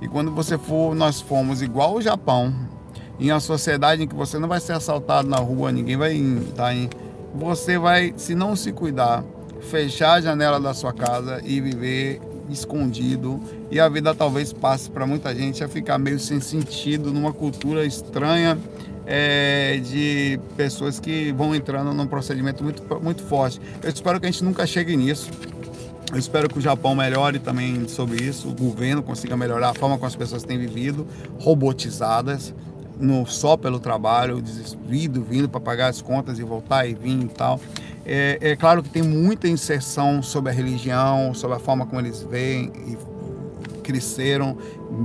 [0.00, 2.54] e quando você for, nós fomos igual o Japão,
[3.20, 6.54] em uma sociedade em que você não vai ser assaltado na rua, ninguém vai estar
[6.54, 6.88] tá em.
[7.34, 9.22] Você vai, se não se cuidar,
[9.68, 13.38] fechar a janela da sua casa e viver escondido.
[13.70, 17.84] E a vida talvez passe para muita gente a ficar meio sem sentido numa cultura
[17.84, 18.56] estranha
[19.10, 23.58] é, de pessoas que vão entrando num procedimento muito, muito forte.
[23.82, 25.30] Eu espero que a gente nunca chegue nisso.
[26.12, 29.96] Eu espero que o Japão melhore também sobre isso, o governo consiga melhorar a forma
[29.96, 31.06] como as pessoas têm vivido,
[31.38, 32.54] robotizadas,
[32.98, 37.28] não só pelo trabalho, desvido, vindo para pagar as contas e voltar e vir e
[37.28, 37.60] tal.
[38.04, 42.22] É, é, claro que tem muita inserção sobre a religião, sobre a forma como eles
[42.22, 42.96] veem e
[43.82, 44.56] cresceram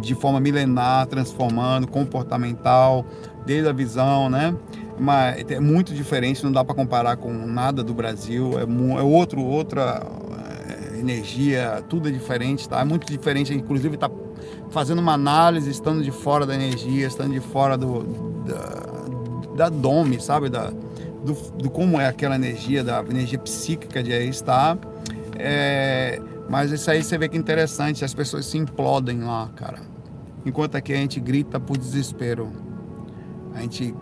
[0.01, 3.05] de forma milenar, transformando, comportamental,
[3.45, 4.55] desde a visão, né?
[4.99, 9.41] Mas é muito diferente, não dá para comparar com nada do Brasil, é, é outro,
[9.41, 10.03] outra
[10.67, 12.81] é, energia, tudo é diferente, tá?
[12.81, 14.09] É muito diferente, inclusive tá
[14.69, 18.03] fazendo uma análise, estando de fora da energia, estando de fora do,
[18.45, 20.49] da, da dome, sabe?
[20.49, 20.71] Da,
[21.23, 24.77] do, do, como é aquela energia, da energia psíquica de aí estar.
[25.37, 29.79] É, mas isso aí você vê que é interessante, as pessoas se implodem lá, cara.
[30.45, 32.51] Enquanto aqui a gente grita por desespero.
[33.53, 33.93] A gente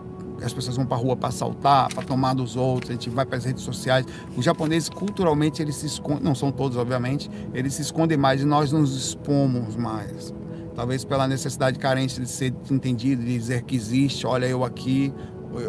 [0.44, 3.24] as pessoas vão para a rua para assaltar, para tomar dos outros, a gente vai
[3.24, 4.04] para as redes sociais.
[4.36, 8.44] Os japoneses, culturalmente, eles se escondem, não são todos, obviamente, eles se escondem mais e
[8.44, 10.34] nós nos expomos mais.
[10.74, 15.12] Talvez pela necessidade carente de ser entendido, de dizer que existe, olha eu aqui,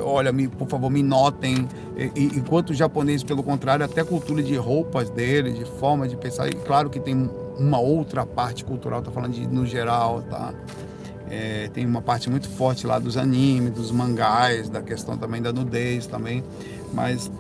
[0.02, 1.68] olha, me, por favor, me notem.
[2.16, 6.16] E, enquanto os japoneses, pelo contrário, até a cultura de roupas deles, de forma de
[6.16, 10.54] pensar, e claro que tem uma outra parte cultural, tá falando de no geral, tá?
[11.30, 15.52] É, tem uma parte muito forte lá dos animes, dos mangás, da questão também da
[15.52, 16.44] nudez também,
[16.94, 17.32] mas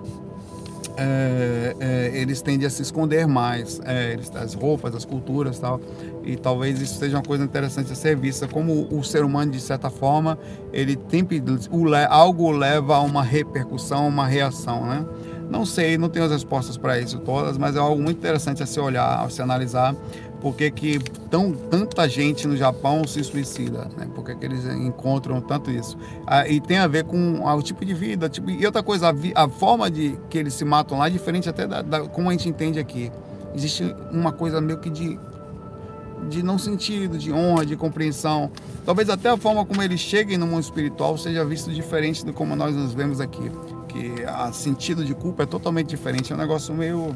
[0.95, 5.81] é, é, eles tendem a se esconder mais, é, eles, as roupas, as culturas tal,
[6.23, 9.59] e talvez isso seja uma coisa interessante a ser vista, como o ser humano, de
[9.59, 10.38] certa forma,
[10.71, 11.27] ele tem
[11.71, 15.05] o, algo leva a uma repercussão, uma reação, né?
[15.49, 18.65] Não sei, não tenho as respostas para isso todas, mas é algo muito interessante a
[18.65, 19.95] se olhar, a se analisar,
[20.43, 24.09] por que, que tão, tanta gente no Japão se suicida, né?
[24.13, 25.97] Por que, que eles encontram tanto isso?
[26.27, 28.27] Ah, e tem a ver com ah, o tipo de vida.
[28.27, 31.47] Tipo, e outra coisa, a, a, forma de que eles se matam lá é diferente
[31.47, 33.09] até da, da, como a gente entende aqui.
[33.55, 35.17] Existe uma coisa meio que de,
[36.27, 38.51] de não sentido, de honra, de compreensão.
[38.85, 42.53] Talvez até a forma como eles cheguem no mundo espiritual seja visto diferente do como
[42.53, 43.49] nós nos vemos aqui.
[43.87, 46.33] Que a sentido de culpa é totalmente diferente.
[46.33, 47.15] É um negócio meio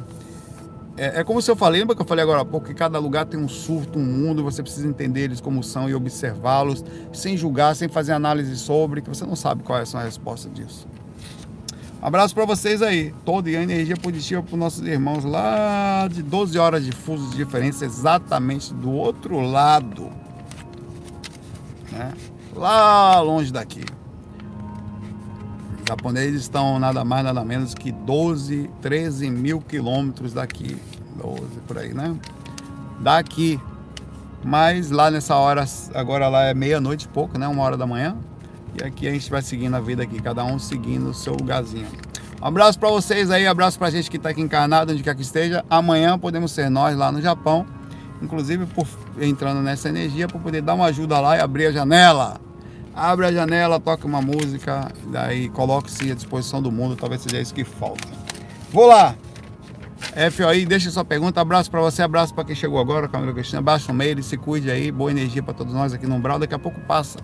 [0.97, 2.99] é, é, como se eu falei, lembra que eu falei agora há pouco, que cada
[2.99, 6.83] lugar tem um surto, um mundo, você precisa entender eles como são e observá-los,
[7.13, 10.87] sem julgar, sem fazer análise sobre, que você não sabe qual é a resposta disso.
[12.01, 16.07] Um abraço para vocês aí, toda e a energia positiva para os nossos irmãos lá
[16.07, 20.11] de 12 horas de fusos de diferença, exatamente do outro lado
[21.97, 22.13] né?
[22.55, 23.83] Lá longe daqui.
[25.87, 30.75] Japoneses estão nada mais, nada menos que 12, 13 mil quilômetros daqui.
[31.15, 32.13] 12 por aí, né?
[32.99, 33.59] Daqui.
[34.43, 35.63] Mas lá nessa hora,
[35.93, 37.47] agora lá é meia-noite e pouco, né?
[37.47, 38.17] Uma hora da manhã.
[38.77, 41.87] E aqui a gente vai seguindo a vida aqui, cada um seguindo o seu lugarzinho.
[42.41, 45.15] Um abraço para vocês aí, abraço para a gente que está aqui encarnado, onde quer
[45.15, 45.63] que esteja.
[45.69, 47.65] Amanhã podemos ser nós lá no Japão,
[48.21, 48.85] inclusive por,
[49.19, 52.46] entrando nessa energia para poder dar uma ajuda lá e abrir a janela.
[52.97, 57.53] Abre a janela, toca uma música, daí coloque-se à disposição do mundo, talvez seja isso
[57.53, 58.07] que falta.
[58.71, 59.13] Vou lá.
[60.31, 63.89] FOI, deixa sua pergunta, abraço para você, abraço para quem chegou agora, Camila Cristina, abraço
[63.89, 66.59] no meio, se cuide aí, boa energia para todos nós aqui no Umbral, daqui a
[66.59, 67.19] pouco passa.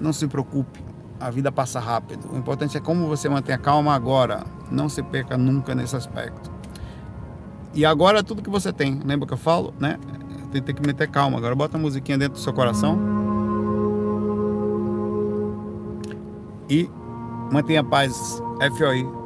[0.00, 0.78] Não se preocupe
[1.20, 2.32] a vida passa rápido.
[2.32, 4.44] O importante é como você mantém a calma agora.
[4.70, 6.50] Não se perca nunca nesse aspecto.
[7.74, 9.98] E agora tudo que você tem, lembra que eu falo, né?
[10.52, 11.36] Tem, tem que meter calma.
[11.36, 13.37] Agora bota a musiquinha dentro do seu coração.
[16.68, 16.88] E
[17.50, 18.42] mantenha a paz.
[18.76, 19.18] FOI.